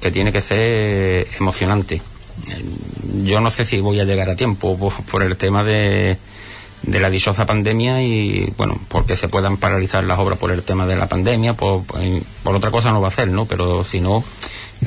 [0.00, 2.02] que tiene que ser emocionante.
[3.22, 4.76] Yo no sé si voy a llegar a tiempo
[5.10, 6.18] por el tema de,
[6.86, 10.86] de la dichosa pandemia y bueno, porque se puedan paralizar las obras por el tema
[10.86, 13.46] de la pandemia, por, por otra cosa no va a hacer, ¿no?
[13.46, 14.22] Pero si no,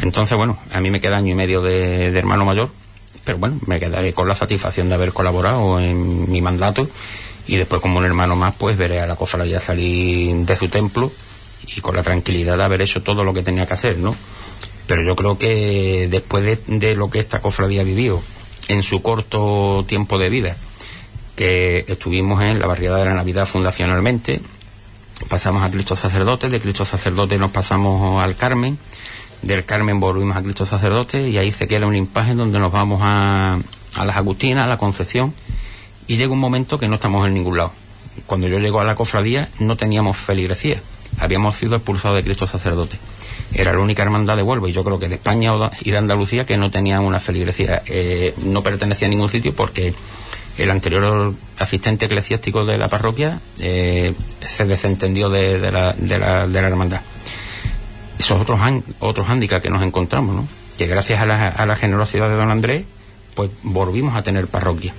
[0.02, 2.70] entonces bueno, a mí me queda año y medio de, de hermano mayor,
[3.24, 6.88] pero bueno, me quedaré con la satisfacción de haber colaborado en mi mandato
[7.48, 11.12] y después como un hermano más pues veré a la cofradía salir de su templo
[11.76, 14.16] y con la tranquilidad de haber hecho todo lo que tenía que hacer, ¿no?
[14.86, 18.22] Pero yo creo que después de, de lo que esta cofradía vivió
[18.68, 20.56] en su corto tiempo de vida,
[21.38, 24.42] que estuvimos en la barriada de la Navidad fundacionalmente,
[25.30, 28.80] pasamos a Cristo Sacerdote, de Cristo Sacerdote nos pasamos al Carmen,
[29.44, 33.02] del Carmen volvimos a Cristo Sacerdote y ahí se queda un impaje donde nos vamos
[33.04, 33.60] a,
[33.94, 35.32] a las Agustinas, a la Concepción
[36.08, 37.72] y llega un momento que no estamos en ningún lado.
[38.26, 40.82] Cuando yo llego a la cofradía no teníamos feligresía,
[41.20, 42.98] habíamos sido expulsados de Cristo Sacerdote.
[43.54, 46.48] Era la única hermandad de Huelva y yo creo que de España y de Andalucía
[46.48, 47.84] que no tenía una feligresía.
[47.86, 49.94] Eh, no pertenecía a ningún sitio porque
[50.58, 54.14] el anterior asistente eclesiástico de la parroquia eh,
[54.46, 55.96] se desentendió de, la,
[56.54, 57.02] hermandad.
[58.18, 58.60] Esos otros,
[59.00, 60.48] otros hándicaps que nos encontramos, ¿no?
[60.78, 62.84] que gracias a la, a la generosidad de don Andrés,
[63.36, 64.94] pues volvimos a tener parroquia.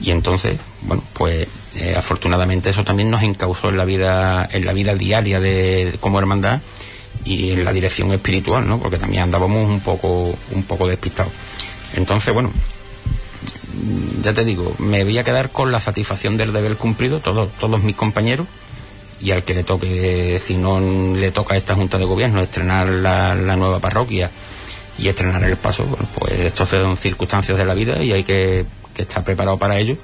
[0.00, 4.72] Y entonces, bueno, pues eh, afortunadamente eso también nos encausó en la vida, en la
[4.72, 6.60] vida diaria de, como hermandad
[7.24, 8.78] y en la dirección espiritual, ¿no?
[8.78, 11.32] Porque también andábamos un poco, un poco despistados.
[11.94, 12.50] Entonces, bueno,
[14.22, 17.82] ya te digo, me voy a quedar con la satisfacción del deber cumplido, todos, todos
[17.82, 18.46] mis compañeros,
[19.20, 20.80] y al que le toque, si no
[21.14, 24.30] le toca a esta Junta de Gobierno estrenar la, nueva parroquia
[24.98, 28.66] y estrenar el paso, bueno, pues estos son circunstancias de la vida y hay que,
[28.94, 29.96] que estar preparado para ello.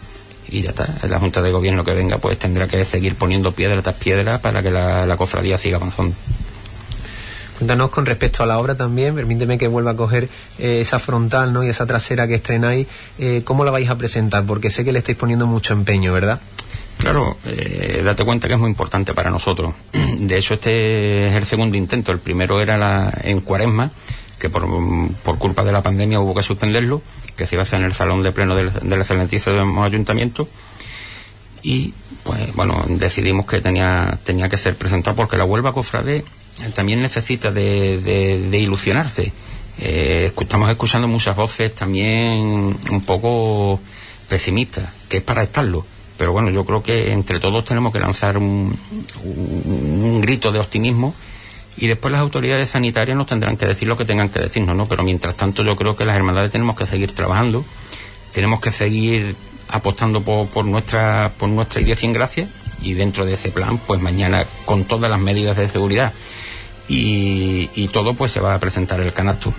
[0.48, 3.80] Y ya está, la Junta de Gobierno que venga pues tendrá que seguir poniendo piedra
[3.80, 6.14] tras piedra para que la, la cofradía siga avanzando.
[7.62, 11.52] Cuéntanos con respecto a la obra también, permíteme que vuelva a coger eh, esa frontal
[11.52, 11.62] ¿no?
[11.62, 12.88] y esa trasera que estrenáis,
[13.20, 14.44] eh, ¿cómo la vais a presentar?
[14.44, 16.40] Porque sé que le estáis poniendo mucho empeño, ¿verdad?
[16.98, 19.74] Claro, eh, date cuenta que es muy importante para nosotros.
[20.18, 22.10] De hecho, este es el segundo intento.
[22.10, 23.92] El primero era la, en Cuaresma,
[24.40, 24.66] que por,
[25.38, 27.00] culpa de la pandemia hubo que suspenderlo,
[27.36, 30.48] que se iba a hacer en el salón de pleno del, del excelentísimo ayuntamiento.
[31.62, 31.94] Y,
[32.24, 36.24] pues, bueno, decidimos que tenía, tenía que ser presentado porque la Huelva Cofrade
[36.74, 39.32] también necesita de, ilusionarse.
[39.78, 43.80] Eh, estamos escuchando muchas voces también un poco
[44.28, 45.84] pesimistas, que es para estarlo.
[46.18, 48.78] Pero bueno, yo creo que entre todos tenemos que lanzar un,
[49.24, 51.14] un, un grito de optimismo
[51.76, 54.86] y después las autoridades sanitarias nos tendrán que decir lo que tengan que decirnos, ¿no?
[54.86, 57.64] Pero mientras tanto yo creo que las hermandades tenemos que seguir trabajando,
[58.32, 59.34] tenemos que seguir
[59.68, 62.46] apostando por, por nuestra por nuestra idea sin gracia
[62.82, 66.12] y dentro de ese plan, pues mañana con todas las medidas de seguridad
[66.88, 69.52] y, y todo pues se va a presentar el canasto.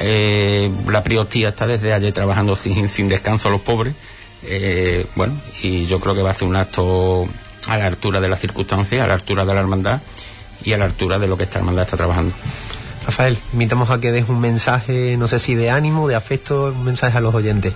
[0.00, 3.94] Eh, la priostía está desde ayer trabajando sin, sin descanso los pobres,
[4.42, 7.28] eh, bueno, y yo creo que va a ser un acto
[7.68, 10.00] a la altura de las circunstancias, a la altura de la hermandad
[10.64, 12.32] y a la altura de lo que esta hermandad está trabajando.
[13.04, 16.84] Rafael, invitamos a que des un mensaje, no sé si de ánimo, de afecto, un
[16.84, 17.72] mensaje a los oyentes.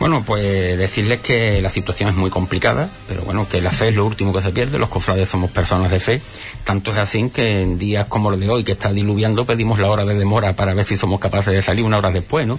[0.00, 3.94] Bueno, pues decirles que la situación es muy complicada, pero bueno, que la fe es
[3.94, 6.20] lo último que se pierde, los cofrades somos personas de fe,
[6.64, 9.88] tanto es así que en días como los de hoy, que está diluviando, pedimos la
[9.88, 12.58] hora de demora para ver si somos capaces de salir una hora después, ¿no?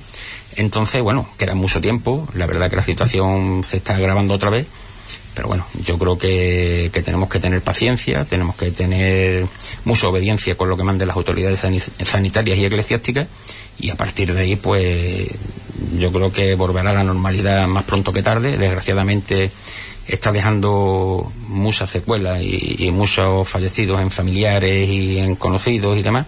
[0.55, 4.65] Entonces, bueno, queda mucho tiempo, la verdad que la situación se está agravando otra vez,
[5.35, 9.45] pero bueno, yo creo que, que tenemos que tener paciencia, tenemos que tener
[9.83, 11.59] mucha obediencia con lo que manden las autoridades
[12.05, 13.27] sanitarias y eclesiásticas,
[13.77, 15.27] y a partir de ahí, pues
[15.97, 18.57] yo creo que volverá a la normalidad más pronto que tarde.
[18.57, 19.51] Desgraciadamente,
[20.07, 26.25] está dejando muchas secuelas y, muchos fallecidos en familiares y en conocidos y demás.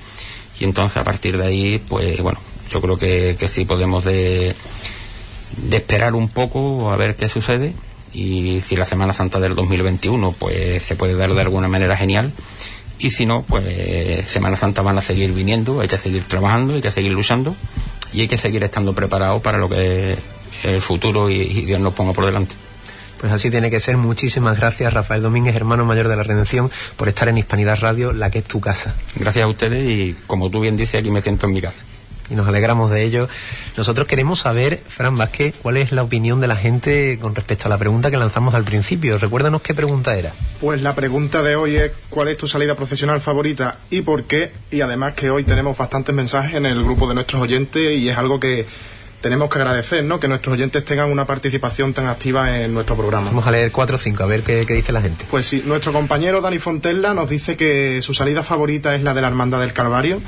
[0.60, 2.40] Y entonces a partir de ahí, pues bueno,
[2.72, 4.56] yo creo que, que sí podemos de,
[5.58, 7.74] de esperar un poco a ver qué sucede
[8.14, 12.32] y si la Semana Santa del 2021 pues se puede dar de alguna manera genial
[13.00, 16.82] y si no pues Semana Santa van a seguir viniendo, hay que seguir trabajando, hay
[16.82, 17.56] que seguir luchando
[18.14, 20.20] y hay que seguir estando preparados para lo que es
[20.64, 22.56] el futuro y Dios nos ponga por delante.
[23.20, 23.98] Pues así tiene que ser.
[23.98, 28.30] Muchísimas gracias, Rafael Domínguez, hermano mayor de la Redención, por estar en Hispanidad Radio, la
[28.30, 28.94] que es tu casa.
[29.16, 31.80] Gracias a ustedes y, como tú bien dices, aquí me siento en mi casa.
[32.30, 33.28] Y nos alegramos de ello.
[33.78, 37.70] Nosotros queremos saber, Fran Vázquez, cuál es la opinión de la gente con respecto a
[37.70, 39.18] la pregunta que lanzamos al principio.
[39.18, 40.34] Recuérdanos qué pregunta era.
[40.60, 44.52] Pues la pregunta de hoy es cuál es tu salida profesional favorita y por qué.
[44.72, 48.18] Y además que hoy tenemos bastantes mensajes en el grupo de nuestros oyentes y es
[48.18, 48.66] algo que
[49.22, 50.20] tenemos que agradecer ¿no?
[50.20, 53.28] que nuestros oyentes tengan una participación tan activa en nuestro programa.
[53.28, 55.26] Vamos a leer cuatro o cinco, a ver qué, dice la gente.
[55.30, 59.22] Pues sí, nuestro compañero Dani Fontella nos dice que su salida favorita es la de
[59.22, 60.22] la Hermandad del Calvario.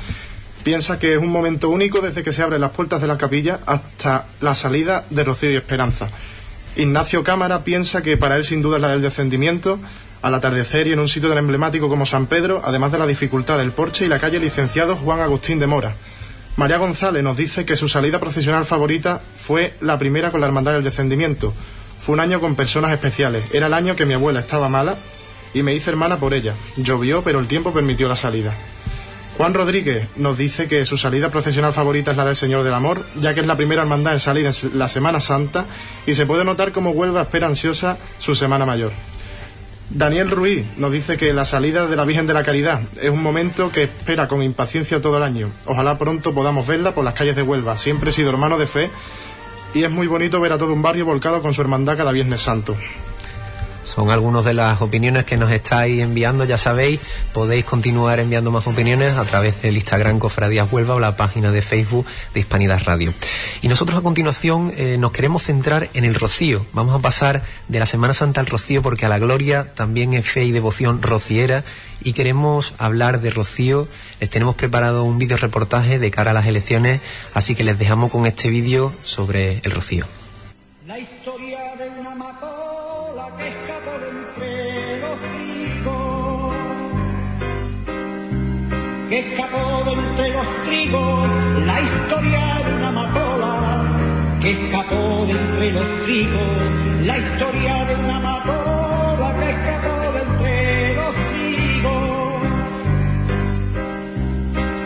[0.62, 3.60] Piensa que es un momento único desde que se abren las puertas de la capilla
[3.64, 6.08] hasta la salida de Rocío y Esperanza.
[6.76, 9.78] Ignacio Cámara piensa que para él sin duda es la del descendimiento,
[10.22, 13.58] al atardecer y en un sitio tan emblemático como San Pedro, además de la dificultad
[13.58, 15.94] del porche y la calle Licenciado Juan Agustín de Mora.
[16.56, 20.72] María González nos dice que su salida profesional favorita fue la primera con la Hermandad
[20.72, 21.54] del Descendimiento.
[22.02, 23.44] Fue un año con personas especiales.
[23.52, 24.96] Era el año que mi abuela estaba mala
[25.54, 26.54] y me hice hermana por ella.
[26.76, 28.54] Llovió, pero el tiempo permitió la salida.
[29.40, 33.02] Juan Rodríguez nos dice que su salida profesional favorita es la del Señor del Amor,
[33.18, 35.64] ya que es la primera hermandad en salir en la Semana Santa
[36.06, 38.92] y se puede notar cómo Huelva espera ansiosa su Semana Mayor.
[39.88, 43.22] Daniel Ruiz nos dice que la salida de la Virgen de la Caridad es un
[43.22, 45.48] momento que espera con impaciencia todo el año.
[45.64, 47.78] Ojalá pronto podamos verla por las calles de Huelva.
[47.78, 48.90] Siempre he sido hermano de fe
[49.72, 52.42] y es muy bonito ver a todo un barrio volcado con su hermandad cada Viernes
[52.42, 52.76] Santo.
[53.84, 57.00] Son algunas de las opiniones que nos estáis enviando, ya sabéis,
[57.32, 61.62] podéis continuar enviando más opiniones a través del Instagram Cofradías Huelva o la página de
[61.62, 63.12] Facebook de Hispanidad Radio.
[63.62, 66.64] Y nosotros a continuación eh, nos queremos centrar en el rocío.
[66.72, 70.26] Vamos a pasar de la Semana Santa al rocío porque a la gloria también es
[70.26, 71.64] fe y devoción rociera
[72.02, 73.88] y queremos hablar de rocío.
[74.20, 77.00] Les tenemos preparado un vídeo reportaje de cara a las elecciones,
[77.34, 80.06] así que les dejamos con este vídeo sobre el rocío.
[89.10, 91.28] Que escapó de entre los trigos,
[91.66, 93.82] la historia de una amapola,
[94.40, 100.94] que escapó de entre los trigos, la historia de una amapola, que escapó de entre
[100.94, 102.42] los trigos,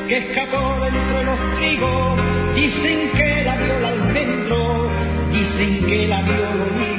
[0.09, 2.19] que escapó de entre los trigos,
[2.57, 4.89] dicen que la vio el almendro,
[5.33, 6.95] dicen que la vio el olivo.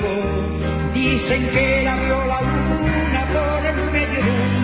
[0.94, 4.55] Dicen que la vio la luna por el medio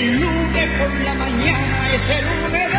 [0.00, 2.69] El lunes por la mañana es el lunes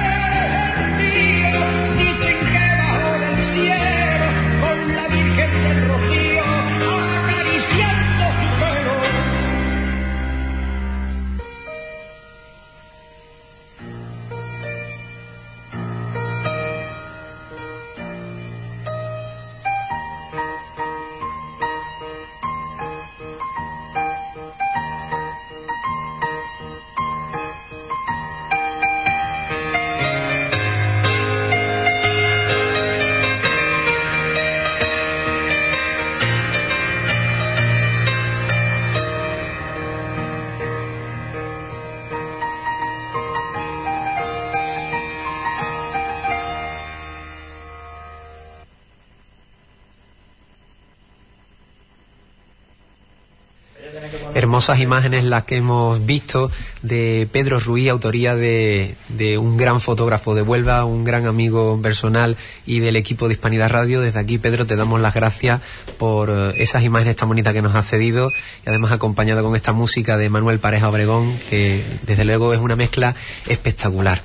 [54.71, 56.49] hermosas imágenes las que hemos visto
[56.81, 58.95] de Pedro Ruiz, autoría de,
[59.37, 63.99] un gran fotógrafo de Huelva, un gran amigo personal y del equipo de Hispanidad Radio.
[63.99, 65.59] Desde aquí, Pedro, te damos las gracias
[65.97, 68.29] por eh, esas imágenes tan bonitas que nos ha cedido
[68.65, 72.77] y además acompañado con esta música de Manuel Pareja Obregón, que desde luego es una
[72.77, 73.15] mezcla
[73.47, 74.21] espectacular.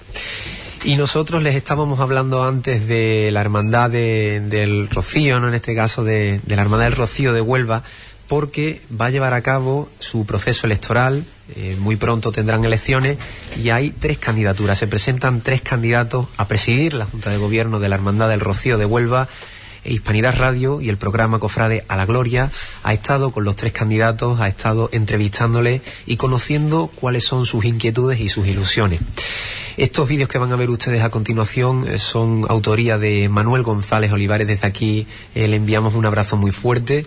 [0.84, 5.48] Y nosotros les estábamos hablando antes de la hermandad del Rocío, ¿no?
[5.48, 7.82] En este caso de, de la hermandad del Rocío de Huelva,
[8.28, 11.24] porque va a llevar a cabo su proceso electoral.
[11.54, 13.18] Eh, muy pronto tendrán elecciones
[13.62, 14.78] y hay tres candidaturas.
[14.78, 18.78] Se presentan tres candidatos a presidir la Junta de Gobierno de la Hermandad del Rocío
[18.78, 19.28] de Huelva.
[19.84, 22.50] E Hispanidad Radio y el programa Cofrade a la Gloria
[22.82, 28.18] ha estado con los tres candidatos, ha estado entrevistándole y conociendo cuáles son sus inquietudes
[28.18, 29.00] y sus ilusiones.
[29.76, 34.10] Estos vídeos que van a ver ustedes a continuación eh, son autoría de Manuel González
[34.10, 34.48] Olivares.
[34.48, 37.06] Desde aquí eh, le enviamos un abrazo muy fuerte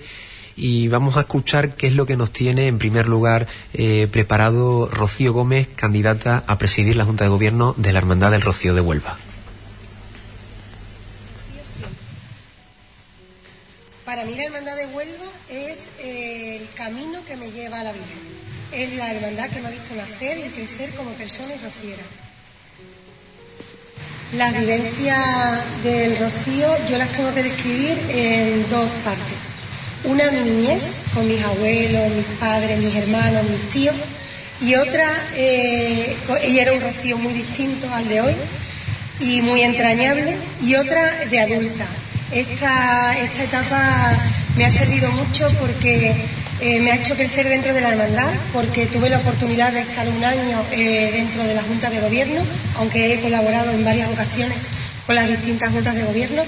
[0.60, 4.90] y vamos a escuchar qué es lo que nos tiene en primer lugar eh, preparado
[4.90, 8.82] Rocío Gómez, candidata a presidir la Junta de Gobierno de la Hermandad del Rocío de
[8.82, 9.18] Huelva.
[14.04, 17.94] Para mí la Hermandad de Huelva es eh, el camino que me lleva a la
[17.94, 18.04] vida.
[18.74, 22.04] Es la hermandad que me ha visto nacer y crecer como persona y rociera.
[24.34, 29.59] Las vivencias del rocío yo las tengo que describir en dos partes.
[30.04, 30.82] Una mi niñez,
[31.14, 33.96] con mis abuelos, mis padres, mis hermanos, mis tíos,
[34.62, 38.36] y otra, eh, ella era un rocío muy distinto al de hoy
[39.20, 41.86] y muy entrañable, y otra de adulta.
[42.32, 44.18] Esta, esta etapa
[44.56, 46.16] me ha servido mucho porque
[46.62, 50.08] eh, me ha hecho crecer dentro de la hermandad, porque tuve la oportunidad de estar
[50.08, 52.42] un año eh, dentro de la Junta de Gobierno,
[52.78, 54.58] aunque he colaborado en varias ocasiones
[55.06, 56.44] con las distintas juntas de gobierno,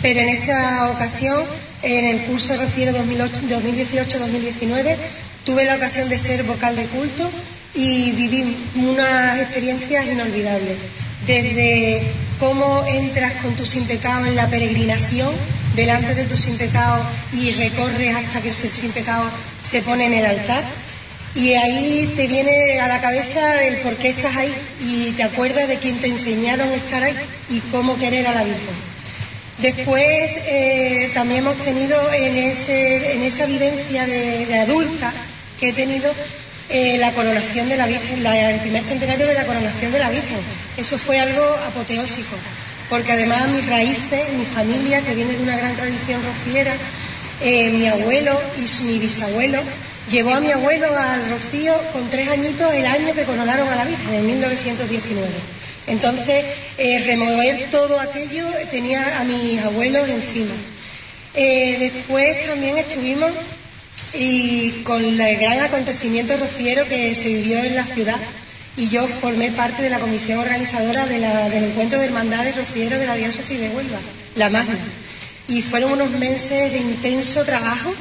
[0.00, 1.42] pero en esta ocasión,
[1.82, 4.96] en el curso Rociero 2018-2019,
[5.44, 7.30] tuve la ocasión de ser vocal de culto
[7.74, 10.76] y viví unas experiencias inolvidables.
[11.26, 12.02] Desde
[12.38, 15.34] cómo entras con tu sin pecado en la peregrinación,
[15.74, 19.30] delante de tu sin pecado y recorres hasta que el sin pecado
[19.62, 20.64] se pone en el altar.
[21.34, 25.68] Y ahí te viene a la cabeza el por qué estás ahí y te acuerdas
[25.68, 27.14] de quién te enseñaron a estar ahí
[27.50, 28.85] y cómo querer a la Virgen.
[29.58, 35.14] Después eh, también hemos tenido en, ese, en esa vivencia de, adulta
[35.58, 36.12] que he tenido
[36.68, 40.40] eh, la coronación de la Virgen, el primer centenario de la coronación de la Virgen.
[40.76, 42.36] Eso fue algo apoteósico,
[42.90, 46.74] porque además mis raíces, mi familia, que viene de una gran tradición rociera,
[47.40, 49.62] eh, mi abuelo y mi bisabuelo,
[50.10, 53.84] llevó a mi abuelo al Rocío con tres añitos el año que coronaron a la
[53.86, 55.55] Virgen, en 1919.
[55.86, 56.44] Entonces,
[56.78, 60.54] eh, remover todo aquello tenía a mis abuelos encima.
[61.34, 63.30] Eh, después también estuvimos
[64.14, 68.18] y con el gran acontecimiento rociero que se vivió en la ciudad
[68.76, 72.98] y yo formé parte de la comisión organizadora de la- del encuentro de hermandades rocieros
[72.98, 73.98] de la diócesis de Huelva,
[74.34, 74.78] la Magna.
[75.48, 77.94] Y fueron unos meses de intenso trabajo,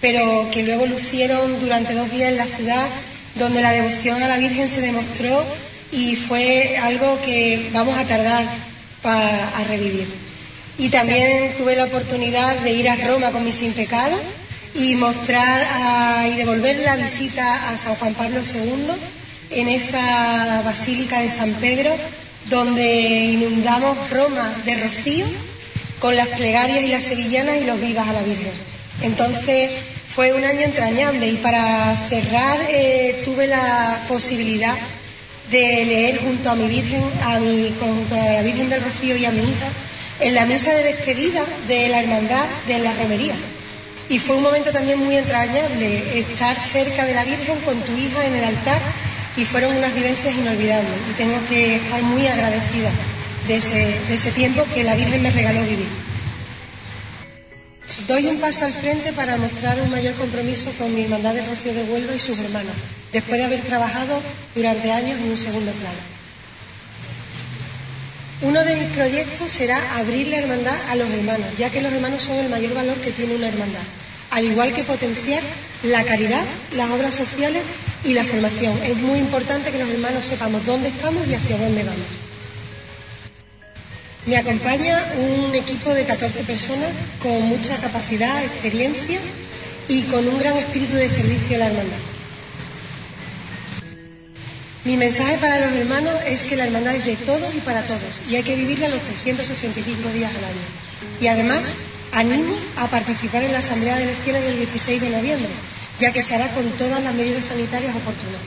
[0.00, 2.86] pero que luego lucieron durante dos días en la ciudad,
[3.34, 5.44] donde la devoción a la Virgen se demostró
[5.92, 8.44] y fue algo que vamos a tardar
[9.02, 10.06] pa- a revivir.
[10.78, 14.18] Y también tuve la oportunidad de ir a Roma con mi sin pecado
[14.74, 18.86] y mostrar a- y devolver la visita a San Juan Pablo II
[19.50, 21.94] en esa basílica de San Pedro,
[22.48, 22.84] donde
[23.34, 25.26] inundamos Roma de rocío
[26.00, 28.52] con las plegarias y las sevillanas y los vivas a la Virgen.
[29.02, 29.70] Entonces
[30.14, 34.74] fue un año entrañable y para cerrar eh, tuve la posibilidad
[35.52, 39.26] de leer junto a mi Virgen, a mi, junto a la Virgen del Rocío y
[39.26, 39.68] a mi hija,
[40.20, 43.34] en la misa de despedida de la hermandad de la romería.
[44.08, 48.24] Y fue un momento también muy entrañable estar cerca de la Virgen con tu hija
[48.24, 48.80] en el altar
[49.36, 52.90] y fueron unas vivencias inolvidables y tengo que estar muy agradecida
[53.46, 55.88] de ese, de ese tiempo que la Virgen me regaló vivir.
[58.08, 61.74] Doy un paso al frente para mostrar un mayor compromiso con mi hermandad de Rocío
[61.74, 62.74] de Huelva y sus hermanos,
[63.12, 64.20] después de haber trabajado
[64.54, 66.12] durante años en un segundo plano.
[68.42, 72.22] Uno de mis proyectos será abrir la hermandad a los hermanos, ya que los hermanos
[72.22, 73.82] son el mayor valor que tiene una hermandad,
[74.30, 75.42] al igual que potenciar
[75.84, 76.44] la caridad,
[76.74, 77.62] las obras sociales
[78.04, 78.76] y la formación.
[78.82, 82.22] Es muy importante que los hermanos sepamos dónde estamos y hacia dónde vamos.
[84.26, 89.20] Me acompaña un equipo de 14 personas con mucha capacidad, experiencia
[89.88, 92.11] y con un gran espíritu de servicio a la hermandad.
[94.84, 98.00] Mi mensaje para los hermanos es que la hermandad es de todos y para todos
[98.28, 100.60] y hay que vivirla los 365 días al año.
[101.20, 101.72] Y además,
[102.12, 105.50] animo a participar en la Asamblea de Elecciones del 16 de noviembre,
[106.00, 108.40] ya que se hará con todas las medidas sanitarias oportunas.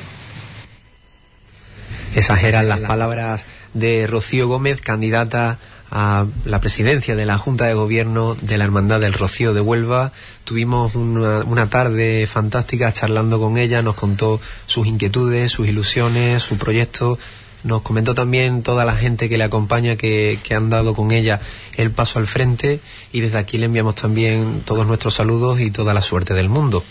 [2.16, 3.44] Esas las palabras
[3.74, 5.60] de Rocío Gómez, candidata
[5.98, 10.12] a la presidencia de la Junta de Gobierno de la Hermandad del Rocío de Huelva.
[10.44, 16.58] Tuvimos una, una tarde fantástica charlando con ella, nos contó sus inquietudes, sus ilusiones, su
[16.58, 17.18] proyecto.
[17.66, 21.42] Nos comentó también toda la gente que le acompaña que, que han dado con ella
[21.76, 22.80] el paso al frente
[23.12, 26.84] y desde aquí le enviamos también todos nuestros saludos y toda la suerte del mundo.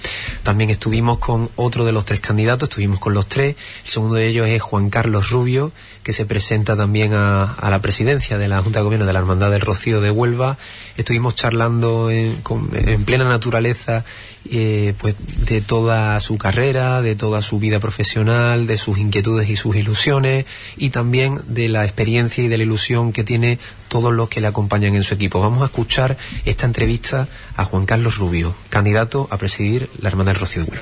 [0.42, 3.54] También estuvimos con otro de los tres candidatos, estuvimos con los tres.
[3.84, 5.70] El segundo de ellos es Juan Carlos Rubio,
[6.02, 9.20] que se presenta también a, a la presidencia de la Junta de Gobierno de la
[9.20, 10.58] Hermandad del Rocío de Huelva.
[10.98, 14.04] Estuvimos charlando en, con- en plena naturaleza
[14.50, 15.14] eh, pues
[15.46, 20.44] de toda su carrera, de toda su vida profesional, de sus inquietudes y sus ilusiones.
[20.76, 23.58] Y también de la experiencia y de la ilusión que tiene
[23.88, 25.40] todos los que le acompañan en su equipo.
[25.40, 30.40] Vamos a escuchar esta entrevista a Juan Carlos Rubio, candidato a presidir la Hermandad del
[30.40, 30.78] Rocío de.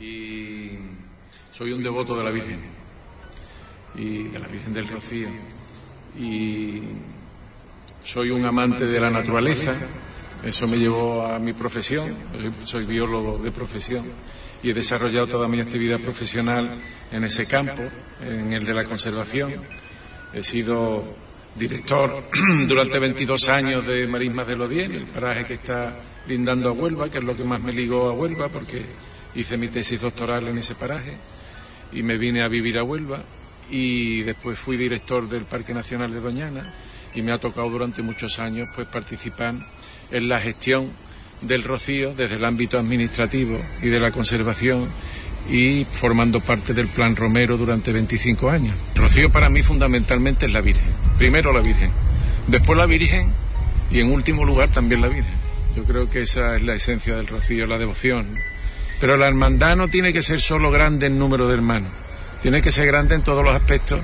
[0.00, 0.78] Y
[1.52, 2.60] soy un devoto de la Virgen
[3.96, 5.28] y de la Virgen del Rocío
[6.18, 6.82] y
[8.04, 9.74] soy un amante de la naturaleza.
[10.44, 12.14] Eso me llevó a mi profesión.
[12.64, 14.04] Soy biólogo de profesión
[14.62, 16.70] y he desarrollado toda mi actividad profesional
[17.12, 17.82] en ese campo,
[18.22, 19.54] en el de la conservación.
[20.32, 21.04] He sido
[21.54, 22.24] director
[22.68, 25.94] durante 22 años de Marismas de Lodien, el paraje que está
[26.26, 28.84] lindando a Huelva, que es lo que más me ligó a Huelva, porque
[29.34, 31.16] hice mi tesis doctoral en ese paraje
[31.92, 33.22] y me vine a vivir a Huelva
[33.70, 36.72] y después fui director del Parque Nacional de Doñana
[37.14, 39.54] y me ha tocado durante muchos años pues participar
[40.10, 40.90] en la gestión
[41.42, 44.88] del rocío desde el ámbito administrativo y de la conservación
[45.48, 48.76] y formando parte del Plan Romero durante 25 años.
[48.94, 50.84] rocío para mí fundamentalmente es la Virgen.
[51.18, 51.90] Primero la Virgen,
[52.46, 53.32] después la Virgen
[53.90, 55.34] y en último lugar también la Virgen.
[55.76, 58.26] Yo creo que esa es la esencia del rocío, la devoción.
[59.00, 61.90] Pero la hermandad no tiene que ser solo grande en número de hermanos,
[62.42, 64.00] tiene que ser grande en todos los aspectos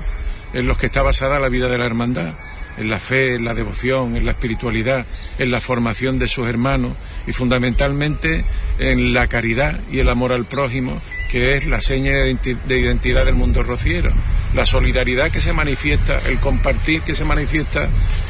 [0.53, 2.33] en los que está basada la vida de la hermandad
[2.77, 5.05] en la fe, en la devoción, en la espiritualidad,
[5.39, 6.93] en la formación de sus hermanos
[7.25, 8.43] y fundamentalmente
[8.79, 10.99] en la caridad y el amor al prójimo,
[11.29, 14.11] que es la seña de identidad del mundo rociero.
[14.53, 17.87] La solidaridad que se manifiesta, el compartir que se manifiesta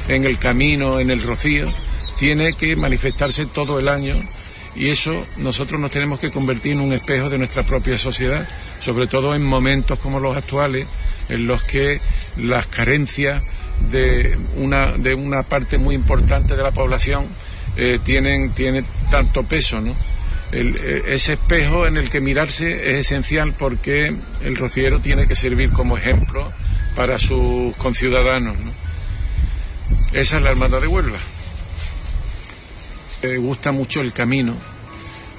[0.08, 1.66] en el camino, en el rocío,
[2.18, 4.16] tiene que manifestarse todo el año
[4.76, 8.48] y eso nosotros nos tenemos que convertir en un espejo de nuestra propia sociedad,
[8.80, 10.86] sobre todo en momentos como los actuales,
[11.30, 12.00] en los que
[12.38, 13.44] las carencias
[13.92, 17.26] de una, de una parte muy importante de la población
[17.76, 19.96] eh, tienen, tiene tanto peso, ¿no?
[20.52, 25.72] Eh, ese espejo en el que mirarse es esencial porque el rociero tiene que servir
[25.72, 26.52] como ejemplo
[26.96, 28.56] para sus conciudadanos.
[30.14, 31.18] Esa es la Hermandad de Huelva.
[33.24, 34.56] Me gusta mucho el camino,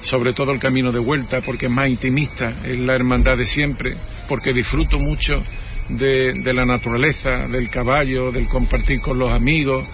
[0.01, 3.95] sobre todo el camino de vuelta, porque es más intimista, es la hermandad de siempre,
[4.27, 5.41] porque disfruto mucho
[5.89, 9.87] de, la naturaleza, del caballo, del compartir con los amigos,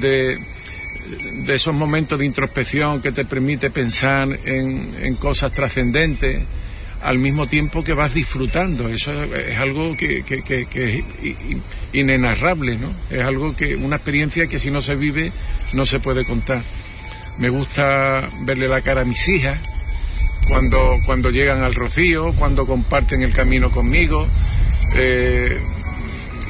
[0.00, 0.38] de,
[1.46, 6.42] de esos momentos de introspección que te permite pensar en, cosas trascendentes
[7.02, 8.88] al mismo tiempo que vas disfrutando.
[8.88, 11.04] Eso es, algo que, que, que, es
[11.92, 12.88] inenarrable, ¿no?
[13.10, 15.32] Es algo que, una experiencia que si no se vive
[15.72, 16.62] no se puede contar.
[17.38, 19.58] Me gusta verle la cara a mis hijas
[20.48, 24.26] cuando, cuando llegan al rocío, cuando comparten el camino conmigo,
[24.96, 25.60] eh,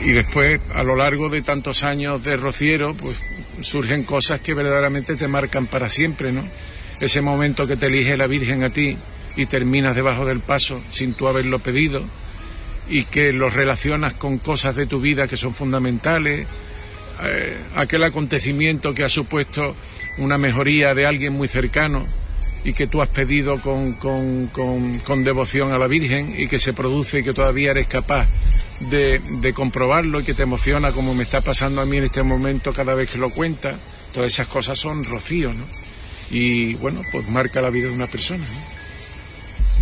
[0.05, 3.21] y después, a lo largo de tantos años de rociero, pues
[3.65, 6.43] surgen cosas que verdaderamente te marcan para siempre, ¿no?
[7.01, 8.97] Ese momento que te elige la Virgen a ti
[9.37, 12.05] y terminas debajo del paso sin tú haberlo pedido
[12.89, 16.47] y que lo relacionas con cosas de tu vida que son fundamentales,
[17.23, 19.75] eh, aquel acontecimiento que ha supuesto
[20.19, 22.05] una mejoría de alguien muy cercano
[22.65, 26.73] y que tú has pedido con, con, con, devoción a la Virgen y que se
[26.73, 28.29] produce y que todavía eres capaz
[28.91, 32.73] de, comprobarlo y que te emociona como me está pasando a mí en este momento
[32.73, 33.75] cada vez que lo cuenta.
[34.13, 35.65] Todas esas cosas son rocío, ¿no?
[36.31, 38.45] Y bueno, pues marca la vida de una persona.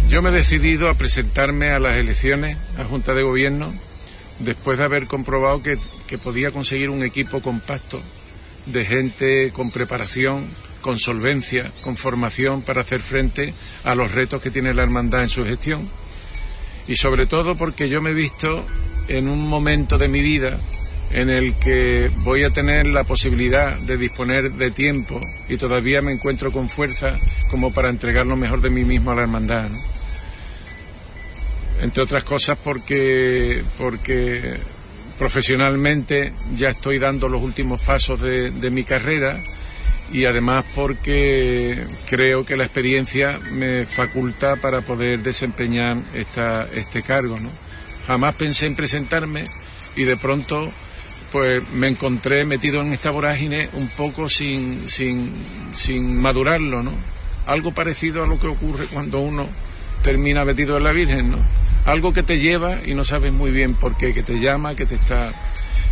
[0.08, 3.72] Yo me he decidido a presentarme a las elecciones a Junta de Gobierno
[4.40, 8.00] después de haber comprobado que podía conseguir un equipo compacto
[8.66, 10.46] de gente con preparación,
[10.80, 15.28] con solvencia, con formación para hacer frente a los retos que tiene la hermandad en
[15.28, 15.88] su gestión.
[16.88, 18.64] Y sobre todo porque yo me he visto
[19.10, 20.58] en un momento de mi vida
[21.12, 26.12] en el que voy a tener la posibilidad de disponer de tiempo y todavía me
[26.12, 27.16] encuentro con fuerza
[27.50, 29.68] como para entregar lo mejor de mí mismo a la hermandad.
[31.82, 34.60] Entre otras cosas porque, porque
[35.18, 39.42] profesionalmente ya estoy dando los últimos pasos de, de mi carrera
[40.12, 47.36] y además porque creo que la experiencia me faculta para poder desempeñar esta, este cargo.
[47.40, 47.69] ¿no?
[48.10, 49.44] Jamás pensé en presentarme
[49.94, 50.68] y de pronto
[51.30, 55.32] pues me encontré metido en esta vorágine un poco sin, sin,
[55.76, 56.90] sin madurarlo, ¿no?
[57.46, 59.46] Algo parecido a lo que ocurre cuando uno
[60.02, 61.38] termina metido en la Virgen, ¿no?
[61.84, 64.86] Algo que te lleva y no sabes muy bien por qué, que te llama, que
[64.86, 65.32] te está...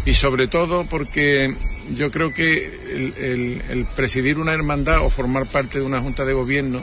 [0.04, 1.54] Y sobre todo porque
[1.94, 6.80] yo creo que el, presidir una hermandad o formar parte de una junta de gobierno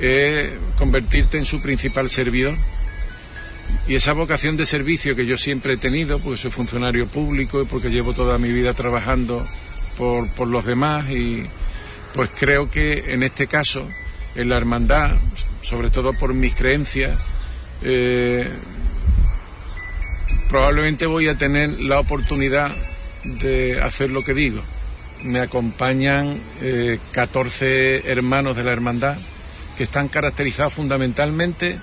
[0.00, 2.52] es convertirte en su principal servidor.
[3.88, 7.64] Y esa vocación de servicio que yo siempre he tenido, porque soy funcionario público y
[7.64, 9.44] porque llevo toda mi vida trabajando
[9.96, 11.44] por, por los demás, y
[12.14, 13.88] pues creo que en este caso,
[14.34, 15.12] en la hermandad,
[15.62, 17.18] sobre todo por mis creencias,
[17.82, 18.48] eh,
[20.48, 22.70] probablemente voy a tener la oportunidad
[23.24, 24.60] de hacer lo que digo.
[25.22, 26.40] Me acompañan
[27.12, 29.18] 14 eh, hermanos de la hermandad
[29.76, 31.78] que están caracterizados fundamentalmente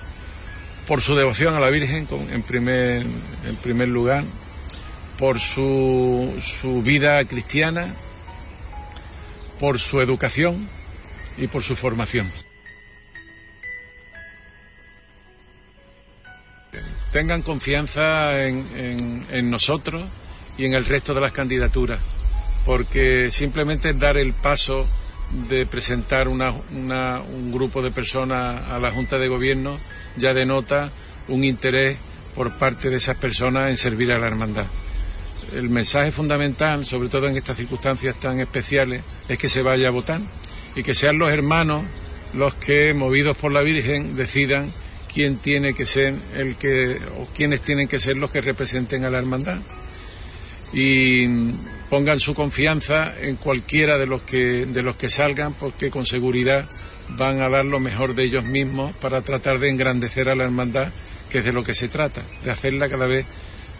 [0.88, 4.24] por su devoción a la Virgen en, primer, en primer lugar,
[5.18, 7.86] por su, su vida cristiana,
[9.60, 10.66] por su educación
[11.36, 12.26] y por su formación.
[17.12, 20.02] Tengan confianza en, en, nosotros
[20.56, 22.00] y en el resto de las candidaturas,
[22.64, 24.86] porque simplemente dar el paso
[25.50, 29.78] de presentar una, un grupo de personas a la Junta de Gobierno
[30.18, 30.90] ya denota
[31.28, 31.96] un interés
[32.34, 34.66] por parte de esas personas en servir a la hermandad.
[35.54, 39.92] El mensaje fundamental, sobre todo en estas circunstancias tan especiales, es que se vaya a
[39.92, 40.20] votar
[40.76, 41.82] y que sean los hermanos
[42.34, 44.70] los que, movidos por la Virgen, decidan
[45.12, 49.10] quién tiene que ser el que, o quiénes tienen que ser los que representen a
[49.10, 49.58] la hermandad.
[50.72, 51.26] Y
[51.88, 56.68] pongan su confianza en cualquiera de los que, de los que salgan, porque con seguridad
[57.16, 60.88] van a dar lo mejor de ellos mismos para tratar de engrandecer a la hermandad,
[61.30, 63.26] que es de lo que se trata, de hacerla cada vez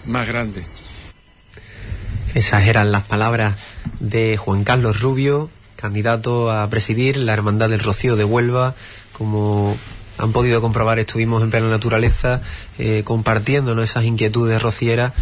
[0.07, 0.62] más grande.
[2.35, 3.57] Esas eran las palabras
[4.01, 8.74] de Juan Carlos Rubio, candidato a presidir la Hermandad del Rocío de Huelva.
[9.12, 9.76] Como
[10.18, 12.43] han podido comprobar, estuvimos en plena naturaleza
[12.79, 15.12] eh, compartiendo esas inquietudes rocieras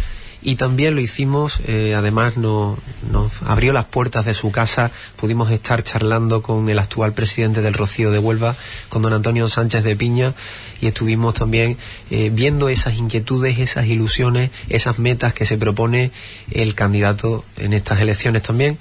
[0.41, 2.77] y también lo hicimos, eh, además nos,
[3.45, 8.11] abrió las puertas de su casa, pudimos estar charlando con el actual presidente del Rocío
[8.11, 8.55] de Huelva,
[8.89, 10.33] con don Antonio Sánchez de Piña,
[10.79, 11.77] y estuvimos también
[12.11, 16.11] eh, viendo esas inquietudes, esas ilusiones, esas metas que se propone
[16.51, 18.77] el candidato en estas elecciones también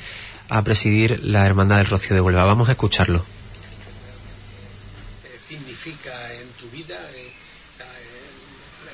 [0.49, 2.45] a presidir la Hermandad del Rocío de Huelva.
[2.45, 3.25] Vamos a escucharlo.
[5.49, 6.99] significa en tu vida,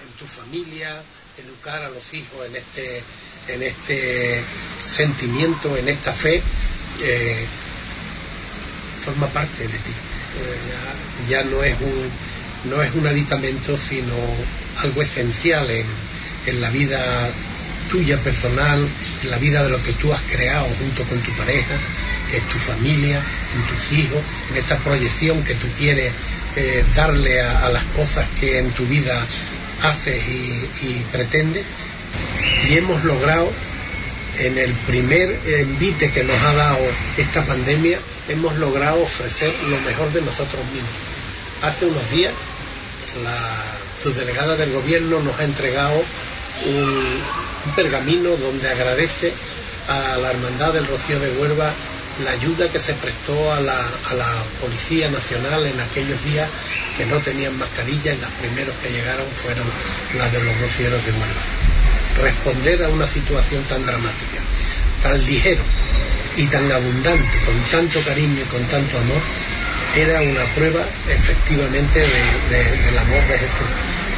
[0.05, 1.03] en tu familia,
[1.39, 3.03] educar a los hijos en este,
[3.49, 4.43] en este
[4.87, 6.43] sentimiento, en esta fe,
[7.03, 7.47] eh,
[9.05, 9.95] forma parte de ti.
[10.39, 14.15] Eh, ya, no, es un, no es un aditamento, sino
[14.79, 15.87] algo esencial en,
[16.47, 17.31] en la vida
[17.91, 18.87] tuya personal,
[19.23, 21.75] en la vida de lo que tú has creado junto con tu pareja,
[22.31, 23.21] que es tu familia,
[23.55, 24.19] en tus hijos,
[24.51, 26.13] en esa proyección que tú quieres
[26.57, 29.27] eh, darle a, las cosas que en tu vida
[29.83, 31.65] hace y, pretende
[32.69, 33.51] y hemos logrado
[34.39, 36.79] en el primer envite que nos ha dado
[37.17, 40.91] esta pandemia hemos logrado ofrecer lo mejor de nosotros mismos.
[41.63, 42.33] Hace unos días
[43.23, 43.39] la
[44.03, 46.03] subdelegada del gobierno nos ha entregado
[46.67, 47.43] un,
[47.77, 49.33] pergamino donde agradece
[49.89, 51.73] a la hermandad del Rocío de Huelva
[52.25, 53.79] la ayuda que se prestó a la,
[54.11, 56.49] a la Policía Nacional en aquellos días
[56.97, 59.65] que no tenían mascarilla y las primeros que llegaron fueron
[60.19, 61.43] las de los rocieros de Huelva.
[62.23, 64.41] Responder a una situación tan dramática,
[65.03, 65.63] tan ligero
[66.37, 69.23] y tan abundante, con tanto cariño y con tanto amor,
[69.97, 73.67] era una prueba efectivamente del amor de Jesús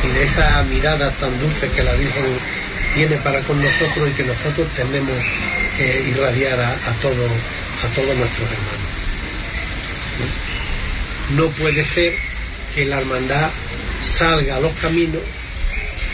[0.05, 2.25] y de esa mirada tan dulce que la Virgen
[2.95, 5.17] tiene para con nosotros y que nosotros tenemos
[5.77, 7.27] que irradiar a, todo,
[7.83, 8.95] a todos nuestros hermanos.
[11.37, 12.15] No puede ser
[12.75, 13.51] que la hermandad
[14.03, 15.23] salga a los caminos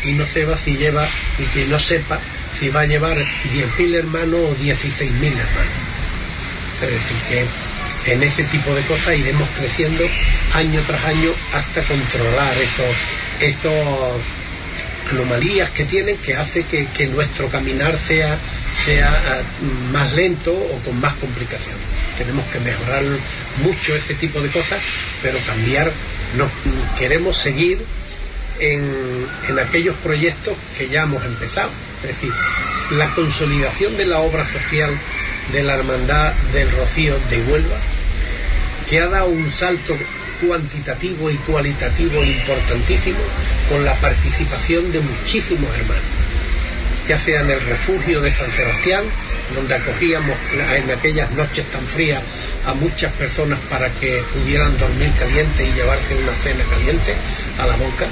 [0.04, 1.08] y no sepa si lleva
[1.38, 2.20] y que no sepa
[2.58, 5.90] si va a llevar 10.000 hermanos o 16.000 hermanos.
[6.82, 10.04] Es decir, que en ese tipo de cosas iremos creciendo
[10.54, 12.94] año tras año hasta controlar esos,
[13.40, 14.20] esos
[15.10, 18.38] anomalías que tienen que hace que nuestro caminar sea,
[18.84, 19.42] sea ah,
[19.92, 21.80] más lento o con más complicaciones.
[22.18, 23.02] Tenemos que mejorar
[23.62, 24.80] mucho ese tipo de cosas,
[25.22, 25.90] pero cambiar
[26.36, 26.48] no,
[26.98, 27.78] queremos seguir
[28.58, 31.70] en, en aquellos proyectos que ya hemos empezado.
[32.02, 32.32] Es decir,
[32.90, 34.90] la consolidación de la obra social
[35.52, 37.78] de la Hermandad del Rocío de Huelva,
[38.88, 39.96] que ha dado un salto
[40.40, 43.18] cuantitativo y cualitativo importantísimo
[43.68, 46.19] con la participación de muchísimos hermanos,
[47.10, 49.02] ya sea en el refugio de San Sebastián,
[49.52, 50.38] donde acogíamos
[50.76, 52.22] en aquellas noches tan frías
[52.64, 57.12] a muchas personas para que pudieran dormir caliente y llevarse una cena caliente
[57.58, 58.06] a la boca.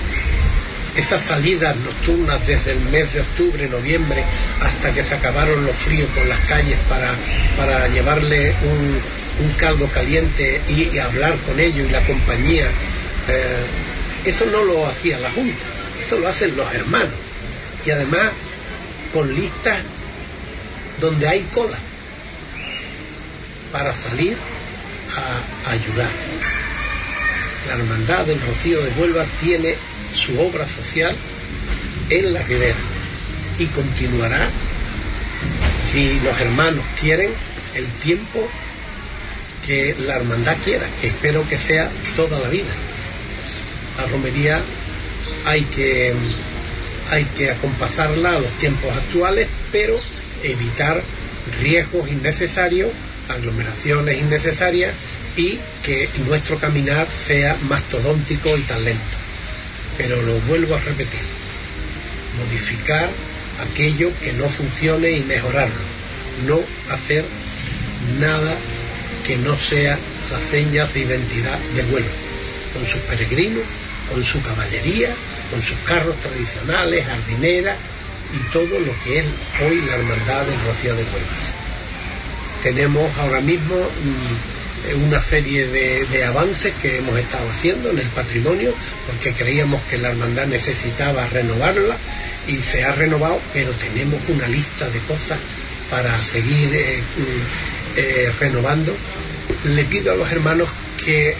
[0.96, 4.24] Esas salidas nocturnas desde el mes de octubre, noviembre,
[4.62, 7.14] hasta que se acabaron los fríos por las calles para,
[7.56, 9.00] para llevarle un,
[9.58, 12.66] caldo caliente y, hablar con ellos y la compañía,
[13.28, 13.64] eh,
[14.24, 15.62] eso no lo hacía la Junta,
[16.04, 17.14] eso lo hacen los hermanos.
[17.86, 18.32] Y además
[19.18, 19.78] con listas
[21.00, 21.76] donde hay cola
[23.72, 24.38] para salir
[25.16, 26.08] a, ayudar.
[27.66, 29.74] La Hermandad del Rocío de Huelva tiene
[30.12, 31.16] su obra social
[32.10, 32.78] en la ribera
[33.58, 34.48] y continuará
[35.92, 37.32] si los hermanos quieren
[37.74, 38.48] el tiempo
[39.66, 42.70] que la hermandad quiera, que espero que sea toda la vida.
[43.96, 44.60] La romería
[45.44, 46.14] hay que,
[47.10, 49.98] hay que acompasarla a los tiempos actuales, pero
[50.42, 51.02] evitar
[51.60, 52.90] riesgos innecesarios,
[53.28, 54.94] aglomeraciones innecesarias
[55.36, 59.16] y que nuestro caminar sea mastodóntico y tan lento.
[59.96, 61.20] Pero lo vuelvo a repetir,
[62.38, 63.08] modificar
[63.60, 65.74] aquello que no funcione y mejorarlo,
[66.46, 66.60] no
[66.92, 67.24] hacer
[68.20, 68.54] nada
[69.26, 69.98] que no sea
[70.30, 72.10] las señas de identidad de Huelva,
[72.74, 73.64] con sus peregrinos,
[74.10, 75.10] con su caballería,
[75.50, 77.76] con sus carros tradicionales, jardineras
[78.32, 79.26] y todo lo que es
[79.62, 81.36] hoy la hermandad del Rocío de Huelva.
[82.62, 88.74] Tenemos ahora mismo mm, una serie de, avances que hemos estado haciendo en el patrimonio
[89.06, 91.96] porque creíamos que la hermandad necesitaba renovarla
[92.46, 95.38] y se ha renovado, pero tenemos una lista de cosas
[95.90, 97.00] para seguir eh,
[97.96, 98.94] eh, renovando.
[99.64, 100.68] Le pido a los hermanos
[101.08, 101.34] que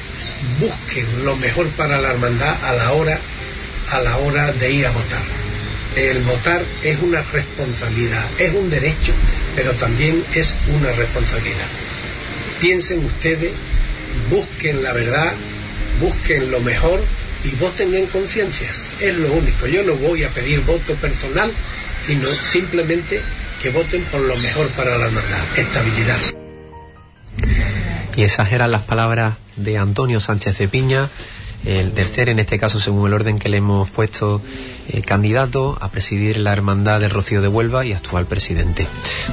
[0.61, 3.21] busquen lo mejor para la hermandad a la hora
[3.91, 5.21] a la hora de ir a votar.
[5.95, 9.13] El votar es una responsabilidad, es un derecho,
[9.55, 11.67] pero también es una responsabilidad.
[12.63, 13.53] Piensen ustedes,
[14.31, 15.35] busquen la verdad,
[16.01, 17.05] busquen lo mejor
[17.45, 18.69] y voten en conciencia.
[19.01, 19.67] Es lo único.
[19.67, 21.53] Yo no voy a pedir voto personal,
[22.07, 23.21] sino simplemente
[23.63, 26.38] que voten por lo mejor para la hermandad, estabilidad.
[28.19, 31.09] Y esas eran las palabras de Antonio Sánchez de Piña,
[31.65, 34.43] el tercer, en este caso, según el orden que le hemos puesto,
[34.89, 38.89] eh, candidato a presidir la Hermandad del Rocío de Huelva y actual presidente.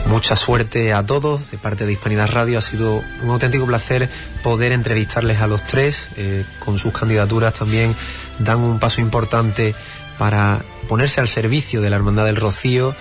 [0.05, 2.59] Mucha suerte a todos de parte de Hispanidad Radio.
[2.59, 4.07] Ha sido un auténtico placer
[4.43, 6.07] poder entrevistarles a los tres.
[6.17, 7.95] Eh, con sus candidaturas también
[8.37, 9.73] dan un paso importante
[10.19, 12.95] para ponerse al servicio de la Hermandad del Rocío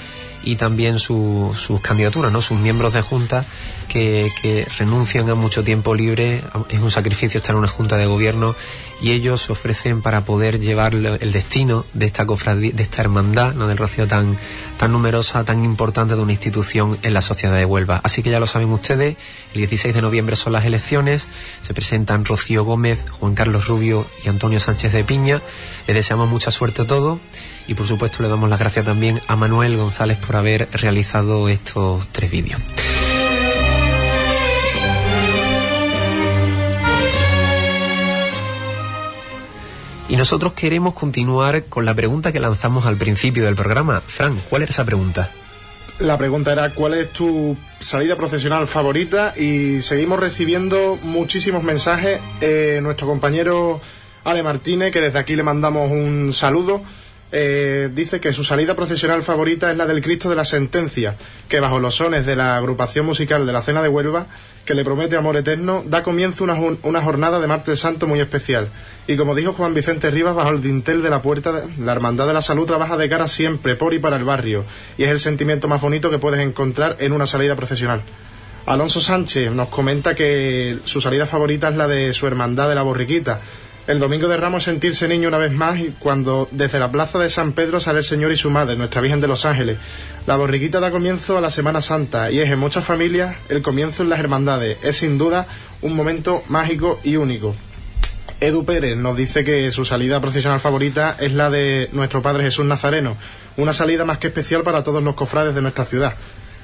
[0.45, 2.43] y también su, sus candidaturas, ¿no?
[2.43, 3.45] sus miembros de junta
[3.89, 6.43] que, que, renuncian a mucho tiempo libre.
[6.71, 8.55] Es un sacrificio estar en una junta de gobierno
[9.01, 13.55] y ellos se ofrecen para poder llevar el destino de esta cofradía, de esta hermandad
[13.55, 13.67] ¿no?
[13.67, 14.39] del Rocío tan,
[14.79, 18.01] tan numerosa, tan importante de una institución en la sociedad de Huelva.
[18.03, 19.17] Así que ya lo saben ustedes,
[19.53, 21.27] el 16 de noviembre son las elecciones,
[21.63, 25.43] se presentan Rocío Gómez, Juan Carlos Rubio y Antonio Sánchez de Piña.
[25.87, 27.19] Les deseamos mucha suerte a todos
[27.67, 32.09] y por supuesto le damos las gracias también a Manuel González por haber realizado estos
[32.09, 32.61] tres vídeos.
[40.09, 44.03] Y nosotros queremos continuar con la pregunta que lanzamos al principio del programa.
[44.07, 45.31] Fran, ¿cuál era esa pregunta?
[45.99, 52.21] La pregunta era cuál es tu salida profesional favorita y seguimos recibiendo muchísimos mensajes.
[52.41, 53.81] Eh, nuestro compañero
[54.25, 56.83] Ale Martínez, que desde aquí le mandamos un saludo,
[57.37, 61.17] eh, dice que su salida profesional favorita es la del Cristo de la Sentencia,
[61.49, 64.29] que bajo los sones de la agrupación musical de la Cena de Huelva,
[64.65, 68.69] que le promete amor eterno, da comienzo una, una jornada de martes santo muy especial.
[69.09, 72.35] Y como dijo Juan Vicente Rivas, bajo el dintel de la puerta, la Hermandad de
[72.35, 74.65] la Salud trabaja de cara siempre, por y para el barrio,
[74.97, 78.01] y es el sentimiento más bonito que puedes encontrar en una salida profesional.
[78.67, 82.83] Alonso Sánchez nos comenta que su salida favorita es la de su hermandad de la
[82.83, 83.41] Borriquita,
[83.87, 87.29] el domingo de Ramos sentirse niño una vez más y cuando desde la plaza de
[87.29, 89.77] San Pedro sale el Señor y su madre, Nuestra Virgen de los Ángeles.
[90.27, 94.03] La borriquita da comienzo a la Semana Santa y es en muchas familias el comienzo
[94.03, 94.79] en las hermandades.
[94.83, 95.47] Es sin duda
[95.83, 97.55] un momento mágico y único.
[98.41, 102.65] Edu Pérez nos dice que su salida profesional favorita es la de nuestro Padre Jesús
[102.65, 103.17] Nazareno,
[103.59, 106.15] una salida más que especial para todos los cofrades de nuestra ciudad.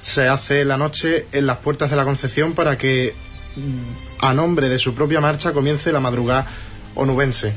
[0.01, 3.13] Se hace la noche en las puertas de la Concepción para que
[4.21, 6.47] a nombre de su propia marcha comience la madrugada
[6.95, 7.55] onubense.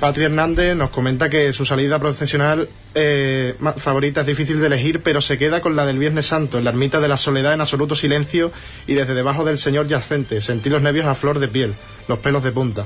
[0.00, 5.22] Patri Hernández nos comenta que su salida profesional eh, favorita es difícil de elegir, pero
[5.22, 7.96] se queda con la del Viernes Santo, en la ermita de la soledad en absoluto
[7.96, 8.52] silencio
[8.86, 11.74] y desde debajo del Señor yacente, sentir los nervios a flor de piel,
[12.08, 12.84] los pelos de punta.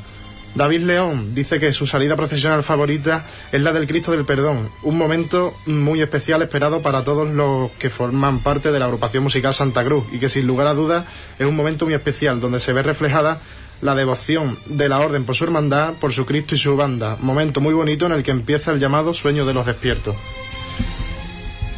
[0.54, 4.98] David León dice que su salida profesional favorita es la del Cristo del Perdón, un
[4.98, 9.84] momento muy especial esperado para todos los que forman parte de la agrupación musical Santa
[9.84, 11.06] Cruz y que sin lugar a dudas
[11.38, 13.40] es un momento muy especial donde se ve reflejada
[13.82, 17.16] la devoción de la orden por su hermandad, por su Cristo y su banda.
[17.20, 20.16] Momento muy bonito en el que empieza el llamado sueño de los despiertos.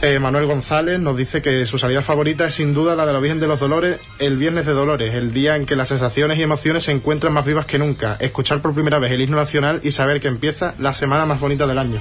[0.04, 3.20] Eh, Manuel González nos dice que su salida favorita es sin duda la de la
[3.20, 6.42] Virgen de los Dolores, el Viernes de Dolores, el día en que las sensaciones y
[6.42, 8.16] emociones se encuentran más vivas que nunca.
[8.18, 11.68] Escuchar por primera vez el himno nacional y saber que empieza la semana más bonita
[11.68, 12.00] del año.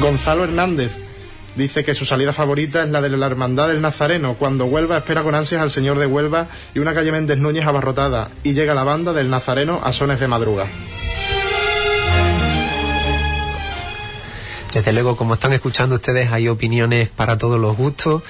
[0.00, 1.07] Gonzalo Hernández
[1.58, 5.24] Dice que su salida favorita es la de la Hermandad del Nazareno, cuando Huelva espera
[5.24, 8.84] con ansias al Señor de Huelva y una calle Méndez Núñez abarrotada, y llega la
[8.84, 10.68] banda del Nazareno a sones de madruga.
[14.72, 18.22] Desde luego, como están escuchando ustedes, hay opiniones para todos los gustos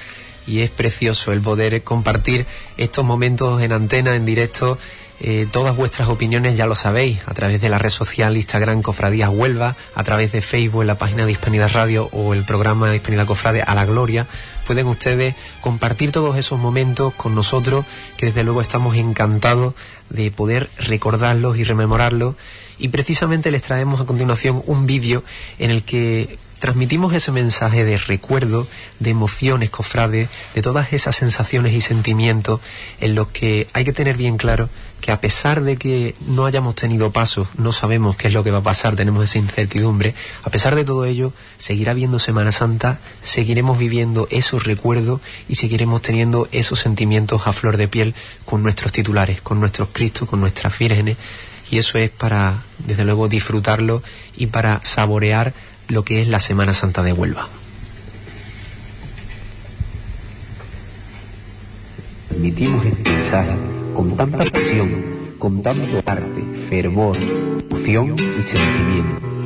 [0.47, 4.79] y es precioso el poder compartir estos momentos en antena, en directo.
[5.21, 9.29] Eh, todas vuestras opiniones ya lo sabéis a través de la red social Instagram Cofradías
[9.29, 13.25] Huelva, a través de Facebook la página de Hispanidad Radio o el programa de Hispanidad
[13.25, 14.27] Cofrade a la Gloria.
[14.65, 19.73] Pueden ustedes compartir todos esos momentos con nosotros, que desde luego estamos encantados
[20.09, 22.35] de poder recordarlos y rememorarlos.
[22.77, 25.23] Y precisamente les traemos a continuación un vídeo
[25.57, 28.67] en el que transmitimos ese mensaje de recuerdo,
[28.99, 32.59] de emociones, cofrades, de todas esas sensaciones y sentimientos
[33.01, 34.69] en los que hay que tener bien claro
[35.01, 38.51] que a pesar de que no hayamos tenido pasos, no sabemos qué es lo que
[38.51, 42.99] va a pasar, tenemos esa incertidumbre, a pesar de todo ello, seguirá viendo Semana Santa,
[43.23, 48.91] seguiremos viviendo esos recuerdos y seguiremos teniendo esos sentimientos a flor de piel con nuestros
[48.91, 51.17] titulares, con nuestros Cristos, con nuestras vírgenes,
[51.71, 54.01] y eso es para, desde luego, disfrutarlo
[54.35, 55.53] y para saborear
[55.87, 57.47] lo que es la Semana Santa de Huelva.
[62.35, 63.57] Emitimos este mensaje
[63.93, 64.89] con tanta pasión,
[65.37, 67.17] con tanto arte, fervor,
[67.71, 69.38] emoción y sentimiento.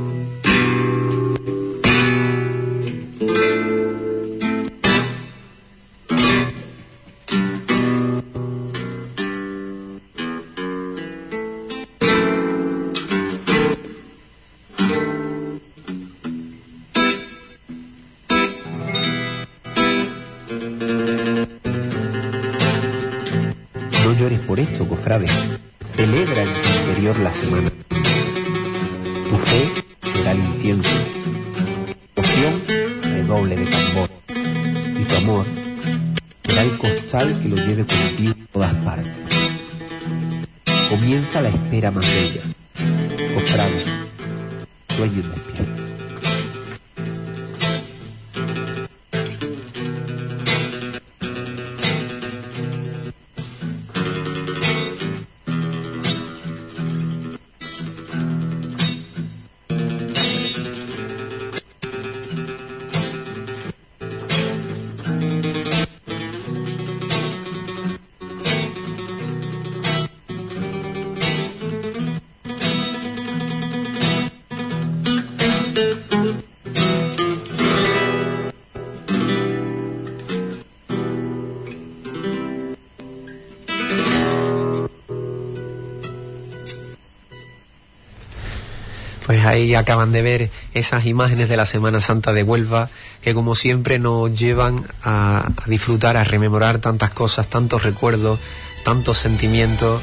[89.54, 92.90] Ahí acaban de ver esas imágenes de la Semana Santa de Huelva
[93.22, 98.40] que como siempre nos llevan a, disfrutar, a rememorar tantas cosas, tantos recuerdos,
[98.84, 100.02] tantos sentimientos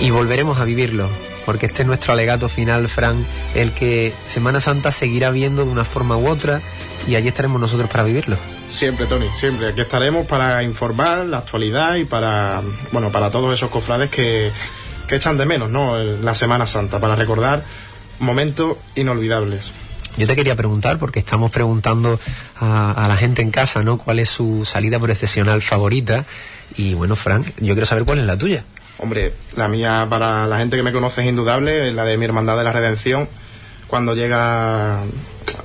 [0.00, 1.08] y volveremos a vivirlo
[1.46, 5.84] porque este es nuestro alegato final, Fran, el que Semana Santa seguirá viendo de una
[5.84, 6.62] forma u otra
[7.06, 8.38] y allí estaremos nosotros para vivirlo.
[8.70, 9.68] Siempre, Tony, siempre.
[9.68, 12.62] Aquí estaremos para informar la actualidad y para,
[12.92, 14.50] bueno, para todos esos cofrades que,
[15.06, 15.98] que echan de menos, ¿no?
[15.98, 17.62] La Semana Santa, para recordar
[18.20, 19.72] momentos inolvidables.
[20.16, 22.20] Yo te quería preguntar, porque estamos preguntando
[22.56, 23.98] a, a, la gente en casa, ¿no?
[23.98, 26.24] ¿Cuál es su salida procesional favorita?
[26.76, 28.64] Y bueno, Frank, yo quiero saber cuál es la tuya.
[28.98, 32.56] Hombre, la mía, para la gente que me conoce, es indudable, la de mi Hermandad
[32.56, 33.28] de la Redención,
[33.88, 35.02] cuando llega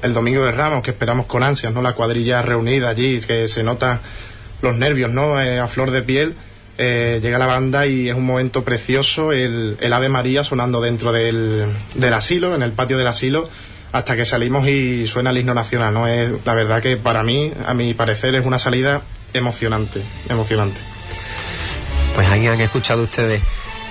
[0.01, 1.81] el Domingo de Ramos, que esperamos con ansias, ¿no?
[1.81, 3.99] La cuadrilla reunida allí, que se nota
[4.61, 5.39] los nervios, ¿no?
[5.39, 6.33] Eh, a flor de piel.
[6.81, 11.11] Eh, llega la banda y es un momento precioso, el, el Ave María sonando dentro
[11.11, 11.65] del,
[12.13, 13.49] asilo, en el patio del asilo,
[13.91, 16.07] hasta que salimos y suena el himno nacional, ¿no?
[16.07, 19.01] Es, la verdad que para mí, a mi parecer, es una salida
[19.33, 20.79] emocionante, emocionante.
[22.15, 23.41] Pues ahí han escuchado ustedes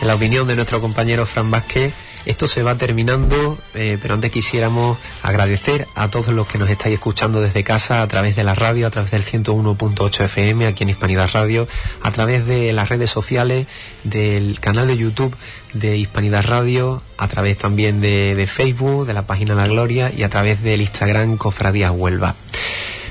[0.01, 1.93] la opinión de nuestro compañero Fran Vázquez.
[2.27, 6.95] Esto se va terminando, eh, pero antes quisiéramos agradecer a todos los que nos estáis
[6.95, 10.91] escuchando desde casa, a través de la radio, a través del 101.8 FM, aquí en
[10.91, 11.67] Hispanidad Radio,
[12.03, 13.67] a través de las redes sociales,
[14.05, 15.35] del canal de YouTube
[15.73, 20.23] de Hispanidad Radio, a través también de, de Facebook, de la página La Gloria y
[20.23, 22.35] a través del Instagram Cofradías Huelva.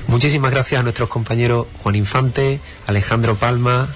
[0.08, 3.88] Muchísimas gracias a nuestros compañeros Juan Infante, Alejandro Palma,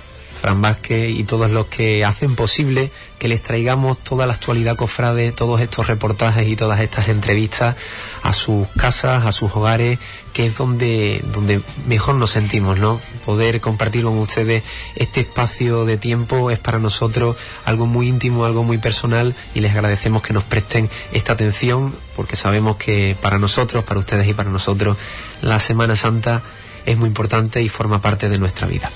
[0.43, 2.91] Fran Vázquez y todos los que hacen posible
[3.23, 7.77] que les traigamos toda la actualidad cofrade, todos estos reportajes y todas estas entrevistas
[8.25, 10.01] a sus casas, a sus hogares,
[10.33, 12.99] que es donde, donde mejor nos sentimos, ¿no?
[13.25, 14.65] Poder compartir con ustedes
[14.97, 19.71] este espacio de tiempo es para nosotros algo muy íntimo, algo muy personal y les
[19.71, 24.51] agradecemos que nos presten esta atención porque sabemos que para nosotros, para ustedes y para
[24.51, 24.97] nosotros,
[25.43, 26.43] la Semana Santa
[26.87, 28.91] es muy importante y forma parte de nuestra vida.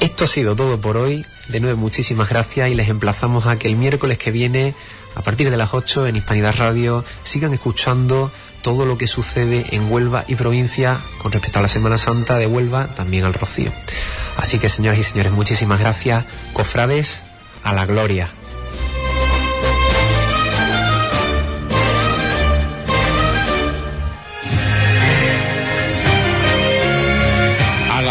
[0.00, 1.24] Esto ha sido todo por hoy.
[1.48, 4.74] De nuevo, muchísimas gracias y les emplazamos a que el miércoles que viene,
[5.14, 8.30] a partir de las 8 en Hispanidad Radio, sigan escuchando
[8.62, 12.46] todo lo que sucede en Huelva y provincia con respecto a la Semana Santa de
[12.46, 13.70] Huelva, también al Rocío.
[14.36, 16.24] Así que, señoras y señores, muchísimas gracias.
[16.54, 17.20] Cofrades,
[17.62, 18.30] a la gloria.